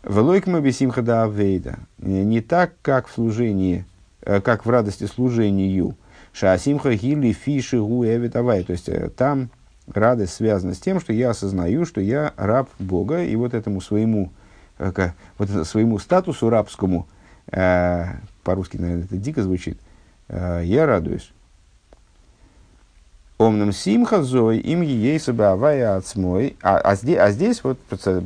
Велойкма 0.06 0.62
бесимха 0.62 1.02
да 1.02 1.24
авейда. 1.24 1.80
Не 1.98 2.41
так, 2.41 2.74
как 2.84 3.08
в 3.08 3.13
служении, 3.13 3.86
э, 4.22 4.39
как 4.39 4.65
в 4.65 4.70
радости 4.70 5.06
служению. 5.06 5.96
Шаасимха 6.32 6.94
гили 6.94 7.32
фиши 7.32 7.80
гу 7.80 8.06
эвит 8.06 8.36
авай. 8.36 8.63
То 8.63 8.74
есть 8.74 8.88
э, 8.88 9.10
там 9.10 9.50
радость 9.88 10.34
связана 10.34 10.76
с 10.76 10.80
тем, 10.80 11.00
что 11.00 11.12
я 11.12 11.32
осознаю, 11.32 11.86
что 11.86 12.02
я 12.02 12.34
раб 12.38 12.70
Бога, 12.78 13.24
и 13.24 13.36
вот 13.36 13.56
этому 13.56 13.82
своему, 13.82 14.32
э, 14.78 14.91
вот 15.39 15.50
своему 15.68 15.98
статусу 15.98 16.50
рабскому, 16.50 17.08
по-русски, 17.48 18.78
наверное, 18.78 19.06
это 19.06 19.18
дико 19.18 19.44
звучит, 19.44 19.78
я 20.28 20.88
радуюсь. 20.88 21.32
Омным 23.38 23.74
симха 23.74 24.24
зой 24.24 24.60
им 24.60 24.82
ей 24.82 25.19
себе 25.19 25.48
авая 25.48 25.98
отсмой. 25.98 26.56
А, 26.62 26.78
а, 26.78 26.95
здесь, 26.95 27.17
а 27.19 27.32
здесь 27.32 27.63
вот 27.63 27.78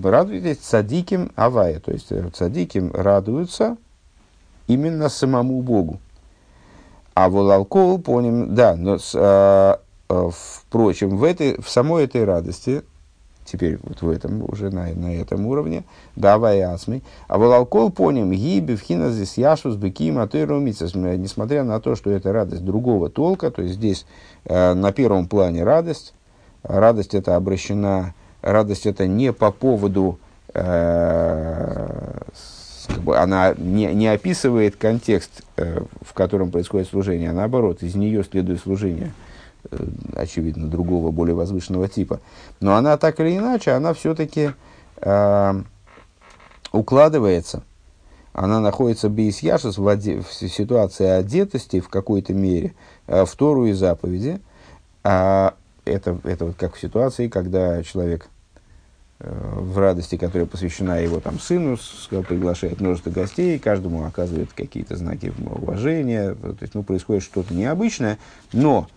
радуйтесь 0.04 0.58
цадиким 0.58 1.32
авая. 1.36 1.80
То 1.80 1.92
есть 1.92 2.12
э, 2.12 2.30
цадиким 2.32 2.92
радуются 2.94 3.78
именно 4.68 5.10
самому 5.10 5.64
Богу. 5.64 6.00
А 7.16 7.28
волалкол 7.28 8.00
поним, 8.00 8.54
да, 8.54 8.76
но 8.76 9.00
а, 9.16 9.80
а, 10.10 10.30
впрочем, 10.32 11.18
в, 11.18 11.24
этой, 11.24 11.60
в 11.60 11.68
самой 11.70 12.04
этой 12.04 12.24
радости 12.24 12.84
теперь 13.52 13.80
вот 13.82 14.02
в 14.02 14.10
этом, 14.10 14.44
уже 14.48 14.70
на, 14.70 14.88
на 14.94 15.16
этом 15.16 15.46
уровне, 15.46 15.84
давай 16.16 16.62
асми. 16.62 17.02
А 17.28 17.38
волалкол 17.38 17.92
поним, 17.92 18.32
гиби 18.32 18.76
вхина 18.76 19.12
здесь 19.12 19.38
яшус 19.38 19.76
беким 19.76 20.20
атырумицас. 20.20 20.96
Несмотря 20.96 21.64
на 21.64 21.80
то, 21.80 21.96
что 21.96 22.12
это 22.12 22.32
радость 22.32 22.64
другого 22.64 23.10
толка, 23.10 23.52
то 23.52 23.62
есть 23.62 23.76
здесь 23.76 24.06
э, 24.46 24.74
на 24.74 24.92
первом 24.92 25.28
плане 25.28 25.64
радость, 25.64 26.14
радость 26.64 27.16
это 27.16 27.36
обращена, 27.36 28.14
радость 28.42 28.86
это 28.86 29.08
не 29.08 29.34
по 29.34 29.52
поводу, 29.52 30.20
э, 30.54 32.20
как 32.88 33.00
бы 33.00 33.18
она 33.18 33.54
не, 33.58 33.86
не 33.94 34.08
описывает 34.08 34.76
контекст, 34.76 35.44
э, 35.58 35.82
в 36.02 36.14
котором 36.14 36.52
происходит 36.52 36.88
служение, 36.88 37.30
а 37.30 37.34
наоборот, 37.34 37.84
из 37.84 37.96
нее 37.96 38.24
следует 38.24 38.60
служение. 38.60 39.12
Э, 39.72 39.86
очевидно, 40.16 40.68
другого, 40.68 41.12
более 41.12 41.36
возвышенного 41.36 41.88
типа. 41.88 42.22
Но 42.62 42.76
она 42.76 42.98
так 42.98 43.20
или 43.20 43.38
иначе, 43.38 43.72
она 43.72 43.94
все-таки 43.94 44.52
э, 44.98 45.62
укладывается, 46.72 47.64
она 48.32 48.62
находится 48.62 49.10
без 49.10 49.40
яшес 49.40 49.78
в, 49.78 49.86
оде, 49.86 50.22
в 50.22 50.32
ситуации 50.32 51.08
одетости 51.08 51.82
в 51.82 51.90
какой-то 51.90 52.34
мере, 52.34 52.74
э, 53.08 53.26
в 53.26 53.36
Тору 53.36 53.66
и 53.66 53.74
заповеди. 53.74 54.40
А 55.04 55.56
это, 55.84 56.18
это 56.24 56.46
вот 56.46 56.56
как 56.56 56.76
в 56.76 56.80
ситуации, 56.80 57.28
когда 57.28 57.84
человек 57.84 58.30
э, 59.20 59.30
в 59.30 59.78
радости, 59.78 60.16
которая 60.16 60.46
посвящена 60.46 61.00
его 61.00 61.20
там, 61.20 61.38
сыну, 61.38 61.78
приглашает 62.10 62.80
множество 62.80 63.10
гостей, 63.12 63.60
каждому 63.60 64.06
оказывает 64.06 64.54
какие-то 64.54 64.96
знаки 64.96 65.34
уважения, 65.46 66.34
то 66.34 66.56
есть 66.62 66.76
ну, 66.76 66.84
происходит 66.84 67.24
что-то 67.24 67.54
необычное, 67.54 68.20
но 68.54 68.88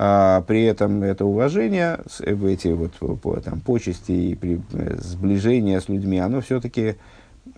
а 0.00 0.42
при 0.42 0.62
этом 0.62 1.02
это 1.02 1.24
уважение, 1.24 1.98
эти 2.20 2.68
вот 2.68 2.92
по, 3.20 3.40
там, 3.40 3.60
почести 3.60 4.12
и 4.12 4.34
при, 4.36 4.62
э, 4.72 4.96
сближение 5.00 5.80
с 5.80 5.88
людьми, 5.88 6.20
оно 6.20 6.40
все-таки 6.40 6.94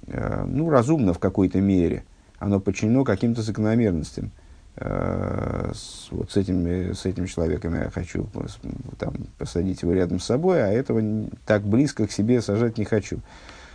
э, 0.07 0.45
ну, 0.47 0.71
разумно 0.71 1.13
в 1.13 1.19
какой-то 1.19 1.61
мере. 1.61 2.03
Оно 2.39 2.59
подчинено 2.59 3.05
каким-то 3.05 3.43
закономерностям. 3.43 4.31
Э, 4.77 5.73
с, 5.75 6.09
вот 6.11 6.33
с 6.33 6.39
этим, 6.39 6.95
с 6.95 7.05
этим 7.05 7.27
человеком 7.27 7.75
я 7.75 7.91
хочу 7.91 8.27
там, 8.99 9.13
посадить 9.37 9.83
его 9.83 9.93
рядом 9.93 10.19
с 10.19 10.25
собой, 10.25 10.65
а 10.65 10.69
этого 10.69 11.29
так 11.45 11.63
близко 11.63 12.07
к 12.07 12.13
себе 12.13 12.41
сажать 12.41 12.79
не 12.79 12.87
хочу. 12.87 13.19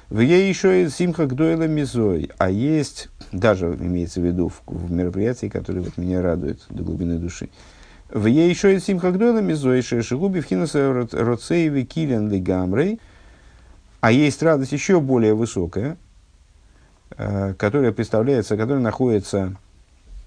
В 0.09 0.21
ей 0.21 0.49
еще 0.49 0.83
и 0.83 0.89
симха 0.89 1.27
гдойла 1.27 1.67
мизой, 1.67 2.31
а 2.39 2.49
есть, 2.49 3.09
даже 3.31 3.67
имеется 3.67 4.21
в 4.21 4.25
виду 4.25 4.49
в, 4.49 4.63
в 4.65 4.91
мероприятии, 4.91 5.49
которое 5.49 5.81
вот 5.81 5.97
меня 5.97 6.23
радует 6.23 6.65
до 6.69 6.83
глубины 6.83 7.19
души, 7.19 7.49
в 8.15 8.27
ей 8.27 8.49
еще 8.49 8.73
и 8.73 8.79
симха 8.79 9.11
гдойла 9.11 9.39
мизойшая 9.39 10.01
шигуби 10.01 10.39
в 10.39 10.45
хинаса 10.45 11.05
роцееве 11.11 11.83
килен 11.83 12.31
лигамрей. 12.31 13.01
А 13.99 14.09
есть 14.09 14.41
радость 14.41 14.71
еще 14.71 15.01
более 15.01 15.33
высокая, 15.33 15.97
э, 17.17 17.53
которая 17.57 17.91
представляется, 17.91 18.55
которая 18.55 18.81
находится 18.81 19.57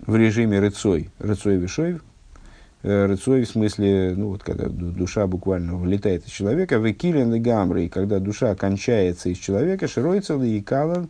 в 0.01 0.15
режиме 0.17 0.61
рыцой, 0.61 1.09
рыцой 1.19 1.57
вишой, 1.57 2.01
э, 2.83 3.07
рыцой 3.07 3.45
в 3.45 3.49
смысле, 3.49 4.13
ну 4.15 4.29
вот 4.33 4.43
когда 4.43 4.69
душа 4.69 5.27
буквально 5.27 5.75
вылетает 5.77 6.27
из 6.27 6.31
человека, 6.31 6.79
в 6.79 6.93
килен 6.93 7.33
лигамрей, 7.33 7.89
когда 7.89 8.19
душа 8.19 8.55
кончается 8.55 9.31
из 9.31 9.39
человека, 9.39 9.89
широится 9.89 10.35
и 10.35 10.61
калан, 10.61 11.09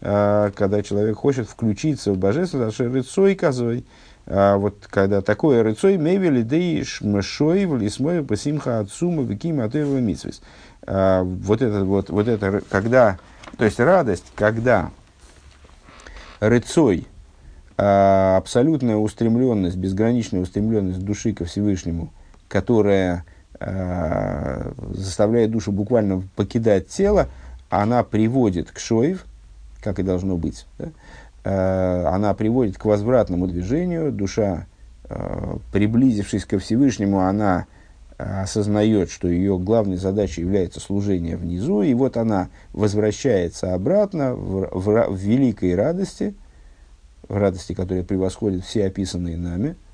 э, 0.00 0.52
когда 0.54 0.80
человек 0.84 1.16
хочет 1.16 1.48
включиться 1.48 2.12
в 2.12 2.18
божественность, 2.18 2.78
рыцой 2.78 3.34
козой, 3.34 3.84
а, 4.32 4.58
вот 4.58 4.86
когда 4.88 5.22
такое 5.22 5.64
рыцой 5.64 5.98
мейвели 5.98 6.42
дей 6.42 6.84
шмешой 6.84 7.66
в 7.66 7.76
лисмой 7.76 8.22
пасимха 8.22 8.78
отсума 8.78 9.24
виким 9.24 9.60
атырва 9.60 9.98
митсвис. 9.98 10.40
А, 10.86 11.24
вот 11.24 11.60
это 11.60 11.84
вот, 11.84 12.10
вот 12.10 12.28
это, 12.28 12.62
когда, 12.70 13.18
то 13.58 13.64
есть 13.64 13.80
радость, 13.80 14.26
когда 14.36 14.92
рыцой, 16.38 17.08
а, 17.76 18.36
абсолютная 18.36 18.96
устремленность, 18.96 19.76
безграничная 19.76 20.42
устремленность 20.42 21.04
души 21.04 21.32
ко 21.32 21.44
Всевышнему, 21.44 22.12
которая 22.48 23.24
заставляет 24.94 25.50
душу 25.50 25.70
буквально 25.70 26.22
покидать 26.34 26.88
тело, 26.88 27.28
она 27.68 28.02
приводит 28.02 28.70
к 28.70 28.78
шоев, 28.78 29.26
как 29.82 29.98
и 29.98 30.02
должно 30.02 30.38
быть, 30.38 30.64
да? 30.78 30.86
Э, 31.44 32.04
она 32.06 32.34
приводит 32.34 32.78
к 32.78 32.84
возвратному 32.84 33.46
движению. 33.46 34.12
Душа, 34.12 34.66
э, 35.08 35.56
приблизившись 35.72 36.44
ко 36.44 36.58
Всевышнему, 36.58 37.20
она 37.20 37.66
э, 38.18 38.42
осознает, 38.42 39.10
что 39.10 39.28
ее 39.28 39.58
главной 39.58 39.96
задачей 39.96 40.42
является 40.42 40.80
служение 40.80 41.36
внизу, 41.36 41.82
и 41.82 41.94
вот 41.94 42.16
она 42.16 42.48
возвращается 42.72 43.74
обратно 43.74 44.34
в, 44.34 44.68
в, 44.70 45.08
в 45.08 45.16
великой 45.16 45.74
радости, 45.74 46.34
в 47.28 47.36
радости, 47.36 47.72
которая 47.72 48.04
превосходит 48.04 48.64
все 48.64 48.86
описанные 48.86 49.36
нами– 49.36 49.76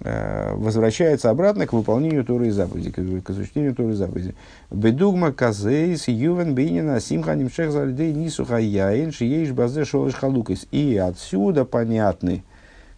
возвращается 0.00 1.30
обратно 1.30 1.66
к 1.66 1.72
выполнению 1.72 2.24
Торы 2.24 2.48
и 2.48 2.50
заповеди, 2.50 2.90
к, 2.90 3.24
к 3.24 3.30
осуществлению 3.30 3.74
Торы 3.74 3.92
и 3.92 3.94
заповеди. 3.94 4.34
Бедугма 4.70 5.32
казейс 5.32 6.08
ювен 6.08 6.54
бейнина 6.54 6.98
симха 6.98 7.34
нимшех 7.34 7.70
зальдей 7.70 8.12
нисуха 8.12 8.56
яин 8.56 9.12
шиеиш 9.12 9.52
базе 9.52 9.84
шолыш 9.84 10.14
халукис. 10.14 10.66
И 10.72 10.96
отсюда 10.96 11.64
понятны 11.64 12.42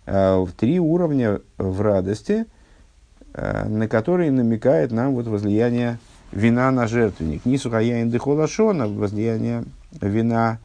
э, 0.06 0.46
три 0.56 0.78
уровня 0.78 1.40
в 1.58 1.80
радости, 1.80 2.46
э, 3.34 3.68
на 3.68 3.88
которые 3.88 4.30
намекает 4.30 4.92
нам 4.92 5.14
вот 5.14 5.26
возлияние 5.26 5.98
вина 6.32 6.70
на 6.70 6.86
жертвенник. 6.86 7.44
Нисуха 7.44 7.80
яин 7.80 8.10
дехолашона, 8.10 8.86
возлияние 8.86 9.64
вина 10.00 10.58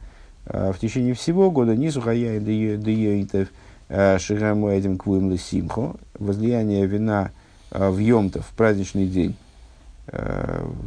э, 0.46 0.72
в 0.72 0.78
течение 0.78 1.14
всего 1.14 1.50
года. 1.50 1.76
Нисуха 1.76 2.12
яин 2.12 2.44
де 2.44 3.48
Шигаму 3.90 4.70
этим 4.70 4.96
квуем 4.96 5.36
симхо, 5.36 5.96
возлияние 6.18 6.86
вина 6.86 7.32
в 7.72 7.98
Йомтов, 7.98 8.46
в 8.46 8.54
праздничный 8.54 9.06
день, 9.06 9.34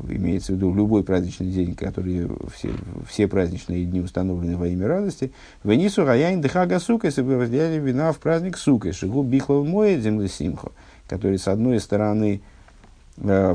имеется 0.10 0.54
в 0.54 0.56
виду 0.56 0.74
любой 0.74 1.04
праздничный 1.04 1.48
день, 1.48 1.76
который 1.76 2.30
все, 2.54 2.72
все 3.08 3.28
праздничные 3.28 3.86
дни 3.86 4.00
установлены 4.00 4.56
во 4.56 4.68
имя 4.68 4.88
радости. 4.88 5.34
Венису 5.63 6.06
гаяин 6.06 6.42
дхага 6.42 6.80
сука, 6.80 7.08
если 7.08 7.22
бы 7.22 7.38
возлияние 7.38 7.80
вина 7.80 8.12
в 8.13 8.20
праздник 8.20 8.58
сука, 8.58 8.94
шигу 8.94 9.22
бихлов 9.24 9.68
земли 9.68 10.28
симхо, 10.28 10.72
который 11.08 11.39
с 11.39 11.48
одной 11.48 11.80
стороны 11.82 12.42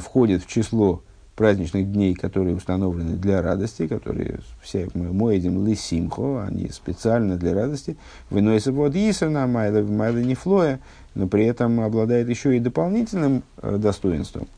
входит 0.01 0.43
в 0.43 0.47
число 0.47 1.03
праздничных 1.39 1.91
дней, 1.93 2.15
которые 2.15 2.57
установлены 2.57 3.17
для 3.17 3.41
радости, 3.41 3.87
которые 3.87 4.41
все 4.61 4.89
мы 4.93 5.35
едим 5.37 5.65
лисимхо, 5.65 6.43
они 6.43 6.69
специально 6.71 7.37
для 7.37 7.55
радости. 7.55 7.97
Выносится 8.29 8.73
вот 8.73 8.97
Исана, 8.97 9.47
майда, 9.47 9.85
майда 9.85 10.21
не 10.21 10.35
флоя, 10.35 10.81
но 11.15 11.29
при 11.29 11.47
этом 11.47 11.81
обладает 11.81 12.29
еще 12.29 12.57
и 12.57 12.59
дополнительным 12.59 13.45
э, 13.63 13.77
достоинством. 13.79 14.49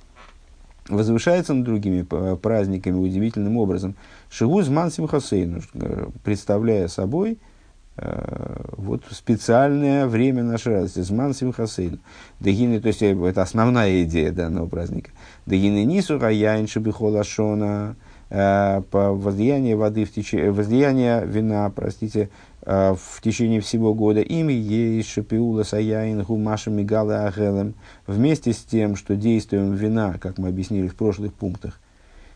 Возвышается 0.89 1.53
над 1.53 1.67
другими 1.67 2.03
праздниками 2.37 2.97
удивительным 2.97 3.59
образом. 3.59 3.95
Шигуз 4.31 4.69
мансим 4.69 5.07
хасейну, 5.07 5.61
э, 5.75 6.07
представляя 6.25 6.89
собой– 6.89 7.39
Э, 7.51 7.60
вот 7.97 9.03
специальное 9.11 10.07
время 10.07 10.43
нашей 10.43 10.75
радости, 10.75 11.01
зман 11.01 11.35
симхасейн. 11.35 12.01
Дагины, 12.39 12.81
то 12.81 12.89
есть 12.89 13.03
это 13.03 13.43
основная 13.43 14.05
идея 14.05 14.33
данного 14.33 14.67
праздника. 14.67 15.11
Дагины 15.47 15.85
нису 15.85 16.19
раяин 16.19 16.67
шабихолашона, 16.67 17.97
по 18.31 19.13
возлияние 19.13 19.75
воды 19.75 20.05
в 20.05 20.13
течение, 20.13 20.53
возлияние 20.53 21.27
вина, 21.27 21.69
простите, 21.71 22.31
в 22.63 23.21
течение 23.23 23.61
всего 23.61 23.93
года. 23.93 24.21
Ими 24.21 24.53
ей 24.53 25.03
шапиула 25.03 25.65
саяин 25.65 26.23
гумаша 26.23 26.71
мигала 26.71 27.27
агелем. 27.27 27.75
Вместе 28.07 28.53
с 28.53 28.59
тем, 28.59 28.97
что 28.97 29.17
действием 29.17 29.75
вина, 29.75 30.17
как 30.21 30.39
мы 30.39 30.49
объяснили 30.49 30.87
в 30.87 30.95
прошлых 30.95 31.35
пунктах, 31.35 31.81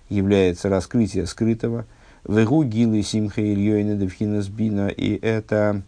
является 0.09 0.69
раскрытие 0.69 1.27
скрытого. 1.27 1.87
Вегу 2.27 2.65
гилы 2.65 3.03
симха 3.03 3.43
ильёйна 3.43 3.97
девхинасбина. 3.97 4.89
И 4.89 5.15
это 5.21 5.83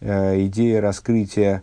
э, 0.00 0.46
идея 0.46 0.80
раскрытия 0.80 1.62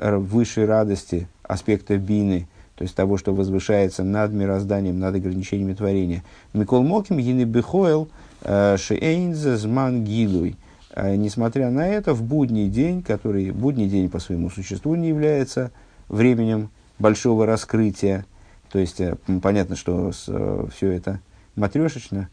высшей 0.00 0.64
радости 0.64 1.28
аспекта 1.42 1.98
бины, 1.98 2.48
то 2.74 2.84
есть 2.84 2.94
того, 2.94 3.18
что 3.18 3.34
возвышается 3.34 4.02
над 4.02 4.32
мирозданием, 4.32 4.98
над 4.98 5.14
ограничениями 5.14 5.74
творения. 5.74 6.24
Микол 6.54 6.82
Моким 6.82 7.18
гины 7.18 7.44
бихоэл 7.44 8.08
э, 8.42 8.78
шеэйнзе 8.78 9.58
зман 9.58 10.04
гилуй. 10.04 10.56
Э, 10.94 11.14
несмотря 11.16 11.68
на 11.70 11.86
это, 11.86 12.14
в 12.14 12.22
будний 12.22 12.68
день, 12.70 13.02
который 13.02 13.50
будний 13.50 13.90
день 13.90 14.08
по 14.08 14.20
своему 14.20 14.48
существу 14.48 14.94
не 14.94 15.08
является 15.08 15.70
временем 16.08 16.70
большого 16.98 17.44
раскрытия, 17.44 18.24
то 18.72 18.78
есть 18.78 19.02
понятно, 19.42 19.76
что 19.76 20.12
все 20.12 20.90
это 20.90 21.20
матрешечно, 21.56 22.28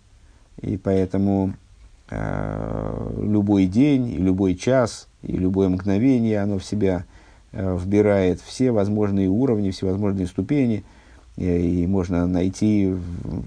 и 0.61 0.77
поэтому 0.77 1.53
э, 2.09 3.11
любой 3.21 3.65
день, 3.65 4.09
и 4.09 4.17
любой 4.17 4.55
час, 4.55 5.07
и 5.23 5.33
любое 5.33 5.69
мгновение, 5.69 6.41
оно 6.41 6.59
в 6.59 6.65
себя 6.65 7.05
э, 7.51 7.77
вбирает 7.77 8.41
все 8.41 8.71
возможные 8.71 9.29
уровни, 9.29 9.71
всевозможные 9.71 10.27
ступени, 10.27 10.83
и, 11.35 11.83
и 11.83 11.87
можно 11.87 12.27
найти 12.27 12.95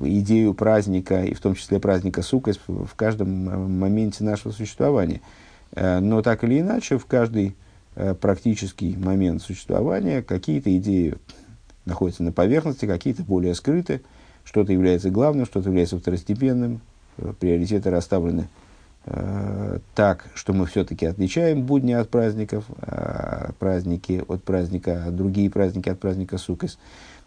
идею 0.03 0.55
праздника, 0.55 1.25
и 1.25 1.35
в 1.35 1.41
том 1.41 1.55
числе 1.55 1.81
праздника 1.81 2.23
Сукас, 2.23 2.59
в 2.67 2.95
каждом 2.95 3.79
моменте 3.79 4.25
нашего 4.25 4.53
существования. 4.53 5.21
Э, 5.73 6.01
но 6.01 6.23
так 6.23 6.45
или 6.45 6.61
иначе, 6.61 6.99
в 6.99 7.07
каждый 7.07 7.57
э, 7.97 8.15
практический 8.15 8.97
момент 8.97 9.43
существования 9.43 10.23
какие-то 10.23 10.77
идеи 10.77 11.15
находятся 11.87 12.23
на 12.23 12.33
поверхности, 12.33 12.87
какие-то 12.87 13.23
более 13.23 13.55
скрыты, 13.55 14.03
что-то 14.45 14.73
является 14.73 15.11
главным, 15.11 15.47
что-то 15.47 15.69
является 15.69 15.99
второстепенным, 15.99 16.77
э, 16.77 16.90
приоритеты 17.39 17.91
расставлены 17.91 18.49
э, 19.07 19.79
так, 19.95 20.27
что 20.35 20.53
мы 20.53 20.67
все-таки 20.67 21.07
отличаем 21.07 21.63
будни 21.63 21.93
от 21.93 22.09
праздников, 22.11 22.65
а 22.81 23.53
праздники 23.59 24.23
от 24.27 24.43
праздника, 24.45 25.05
а 25.07 25.11
другие 25.11 25.51
праздники 25.51 25.89
от 25.89 25.99
праздника 25.99 26.39
Сукас. 26.39 26.79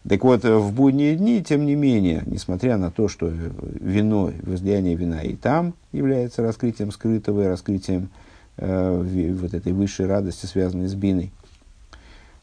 Так 0.07 0.23
вот, 0.23 0.43
в 0.43 0.73
будние 0.73 1.15
дни, 1.15 1.41
тем 1.41 1.65
не 1.65 1.75
менее, 1.75 2.23
несмотря 2.25 2.77
на 2.77 2.91
то, 2.91 3.07
что 3.07 3.27
вино, 3.29 4.31
возлияние 4.41 4.95
вина 4.95 5.21
и 5.21 5.35
там 5.35 5.75
является 5.93 6.41
раскрытием 6.41 6.91
скрытого 6.91 7.43
и 7.43 7.47
раскрытием 7.47 8.09
э, 8.57 9.33
вот 9.39 9.53
этой 9.53 9.71
высшей 9.71 10.05
радости, 10.05 10.45
связанной 10.45 10.87
с 10.87 10.95
биной, 10.95 11.31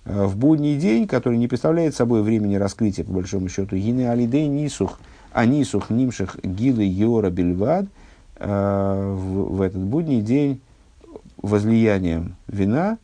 Э, 0.05 0.25
в 0.27 0.37
будний 0.37 0.77
день, 0.77 1.07
который 1.07 1.39
не 1.39 1.49
представляет 1.49 1.95
собой 1.95 2.23
времени 2.23 2.57
раскрытия, 2.57 3.05
по 3.05 3.13
большому 3.13 3.49
счету, 3.49 3.77
гины 3.77 4.09
алидей 4.09 4.47
нисух, 4.49 4.99
а 5.33 5.47
нисух 5.47 5.91
нимших 5.91 6.39
гилы 6.43 6.85
йора 6.85 7.31
бельвад, 7.31 7.87
э, 8.37 9.15
в, 9.17 9.61
этот 9.63 9.81
будний 9.81 10.21
день 10.21 10.61
возлиянием 11.37 12.37
вина 12.47 12.99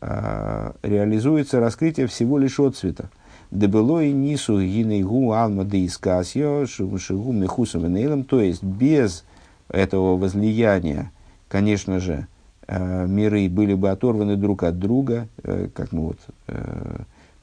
э, 0.00 0.72
реализуется 0.82 1.60
раскрытие 1.60 2.06
всего 2.06 2.38
лишь 2.38 2.58
отцвета. 2.58 3.10
Дебелой 3.50 4.12
нису 4.12 4.60
гинейгу 4.60 5.32
алма 5.32 5.64
де 5.64 5.86
искасио 5.86 6.66
шигу 6.66 7.32
мехусом 7.32 8.24
то 8.24 8.40
есть 8.40 8.62
без 8.62 9.24
этого 9.68 10.16
возлияния, 10.16 11.10
конечно 11.48 11.98
же, 11.98 12.26
Э, 12.68 13.06
миры 13.06 13.48
были 13.48 13.72
бы 13.72 13.90
оторваны 13.90 14.36
друг 14.36 14.62
от 14.62 14.78
друга, 14.78 15.26
как 15.74 15.90
мы 15.92 16.08
вот 16.08 16.18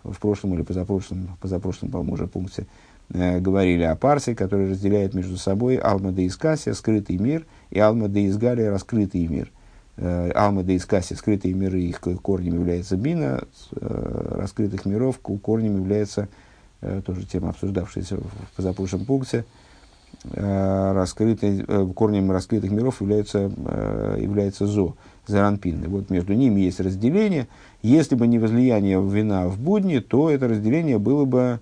в 0.04 0.20
прошлом 0.20 0.54
или 0.54 0.62
позапрошлом, 0.62 1.36
позапрошлом, 1.42 1.90
по-моему, 1.90 2.14
уже 2.14 2.28
пункте 2.28 2.68
говорили 3.10 3.84
о 3.84 3.96
парсе, 3.96 4.36
который 4.36 4.72
разделяет 4.72 5.14
между 5.14 5.38
собой 5.38 5.76
Алма 5.78 6.12
де 6.12 6.28
Искасия, 6.28 6.74
скрытый 6.74 7.18
мир, 7.18 7.46
и 7.70 7.80
Алма 7.80 8.08
де 8.08 8.28
Изгалия, 8.28 8.70
раскрытый 8.70 9.28
мир. 9.28 9.52
Алма 9.98 10.64
де 10.64 10.76
Искасия, 10.76 11.16
скрытые 11.16 11.54
миры, 11.54 11.82
их 11.82 12.00
корнем 12.00 12.56
является 12.56 12.98
Бина, 12.98 13.44
раскрытых 13.72 14.86
миров 14.86 15.20
корнем 15.20 15.78
является, 15.78 16.28
тоже 17.06 17.26
тема, 17.26 17.50
обсуждавшаяся 17.50 18.18
в 18.18 18.56
позапрошлом 18.56 19.06
пункте, 19.06 19.46
раскрытый, 20.34 21.66
корнем 21.94 22.32
раскрытых 22.32 22.72
миров 22.72 23.02
является, 23.02 23.52
является 24.20 24.66
Зо. 24.68 24.96
Заранпин. 25.28 25.90
Вот 25.90 26.12
между 26.12 26.34
ними 26.34 26.62
есть 26.62 26.80
разделение. 26.80 27.48
Если 27.82 28.14
бы 28.14 28.28
не 28.28 28.38
возлияние 28.38 29.02
вина 29.02 29.48
в 29.48 29.60
будни, 29.60 29.98
то 29.98 30.30
это 30.30 30.48
разделение 30.48 31.00
было 31.00 31.26
бы 31.26 31.40
э, 31.40 31.58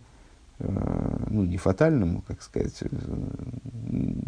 ну, 0.60 1.44
не 1.44 1.58
фатальным, 1.58 2.22
как 2.28 2.42
сказать, 2.42 2.76
э, 2.82 2.88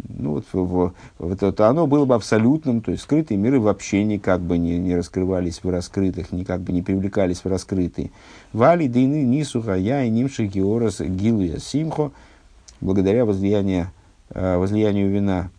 ну, 0.08 0.32
вот, 0.32 0.44
в, 0.52 0.92
вот 1.18 1.42
это, 1.42 1.68
оно 1.68 1.86
было 1.86 2.04
бы 2.04 2.14
абсолютным, 2.14 2.80
то 2.80 2.90
есть 2.90 3.04
скрытые 3.04 3.38
миры 3.38 3.60
вообще 3.60 4.04
никак 4.04 4.40
бы 4.40 4.58
не, 4.58 4.78
не 4.78 4.96
раскрывались 4.96 5.60
в 5.62 5.70
раскрытых, 5.70 6.32
никак 6.32 6.60
бы 6.60 6.72
не 6.72 6.82
привлекались 6.82 7.44
в 7.44 7.46
раскрытые. 7.46 8.10
Вали 8.52 8.88
дейны 8.88 9.22
нисуха 9.22 9.74
я 9.74 10.04
и 10.04 10.10
нимши 10.10 10.46
георас 10.46 11.00
гилуя 11.00 11.58
симхо, 11.58 12.12
благодаря 12.80 13.24
возлиянию, 13.24 13.90
э, 14.30 14.56
возлиянию 14.56 15.10
вина, 15.10 15.50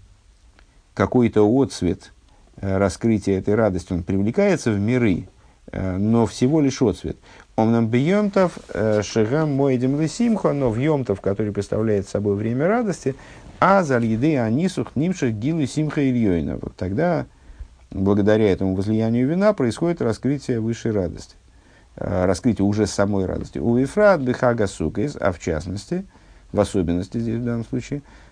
какой-то 0.94 1.44
отцвет– 1.44 2.12
Э, 2.60 2.78
раскрытия 2.78 3.38
этой 3.38 3.54
радости, 3.54 3.94
он 3.94 4.02
привлекается 4.02 4.72
в 4.72 4.80
миры, 4.80 5.28
э, 5.72 5.98
но 5.98 6.26
всего 6.26 6.60
лишь 6.60 6.82
отцвет. 6.82 7.18
Он 7.58 7.72
нам 7.72 7.88
бьемтов 7.88 8.60
э, 8.72 9.02
шагам 9.02 9.56
моедем 9.56 10.00
лисимхо, 10.00 10.54
но 10.54 10.70
в 10.70 10.78
йомтов, 10.78 11.22
который 11.22 11.52
представляет 11.52 12.08
собой 12.08 12.36
время 12.36 12.68
радости, 12.68 13.16
а 13.60 13.82
за 13.82 13.98
еды 13.98 14.38
анисух 14.38 14.96
нимших 14.96 15.34
гилы 15.34 15.66
симха 15.66 16.08
ильёйна. 16.08 16.60
Вот 16.62 16.76
тогда, 16.76 17.26
благодаря 17.90 18.52
этому 18.52 18.76
возлиянию 18.76 19.28
вина, 19.28 19.54
происходит 19.54 20.04
раскрытие 20.04 20.60
высшей 20.60 20.92
радости. 20.92 21.36
Раскрытие 21.96 22.64
уже 22.64 22.86
самой 22.86 23.26
радости. 23.26 23.58
У 23.58 23.82
Ифрат 23.82 24.22
бихага 24.22 24.68
сукейс, 24.68 25.18
а 25.20 25.32
в 25.32 25.40
частности, 25.40 26.06
в 26.52 26.60
особенности 26.60 27.18
здесь 27.18 27.40
в 27.40 27.44
данном 27.44 27.66
случае– 27.66 28.04
Э, 28.12 28.27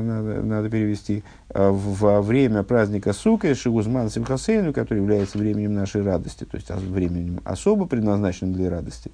надо, 0.00 0.42
надо 0.42 0.70
перевести, 0.70 1.22
э, 1.48 1.70
во 1.70 2.20
время 2.20 2.62
праздника 2.62 3.12
Сука, 3.12 3.54
Шигузман 3.54 4.10
Симхасейну, 4.10 4.72
который 4.72 4.98
является 4.98 5.38
временем 5.38 5.74
нашей 5.74 6.02
радости, 6.02 6.44
то 6.44 6.56
есть 6.56 6.70
временем 6.70 7.40
особо 7.44 7.86
предназначенным 7.86 8.54
для 8.54 8.70
радости. 8.70 9.10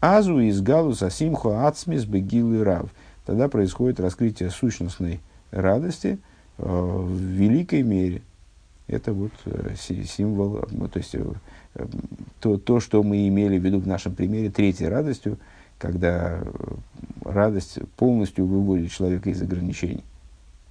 Азу 0.00 0.40
из 0.40 0.60
Галуса 0.60 1.10
Симху 1.10 1.50
Ацмис 1.50 2.04
Бегил 2.04 2.62
Рав. 2.62 2.90
Тогда 3.24 3.48
происходит 3.48 4.00
раскрытие 4.00 4.50
сущностной 4.50 5.20
радости 5.50 6.18
э, 6.58 6.62
в 6.64 7.16
великой 7.16 7.82
мере. 7.82 8.22
Это 8.86 9.14
вот 9.14 9.32
символ, 9.78 10.60
то 10.92 10.98
есть 10.98 11.16
то, 12.40 12.58
то, 12.58 12.80
что 12.80 13.02
мы 13.02 13.26
имели 13.28 13.58
в 13.58 13.64
виду 13.64 13.78
в 13.78 13.86
нашем 13.86 14.14
примере 14.14 14.50
третьей 14.50 14.88
радостью– 14.88 15.38
когда 15.84 16.40
радость 17.26 17.78
полностью 17.98 18.46
выводит 18.46 18.90
человека 18.90 19.28
из 19.28 19.42
ограничений. 19.42 20.02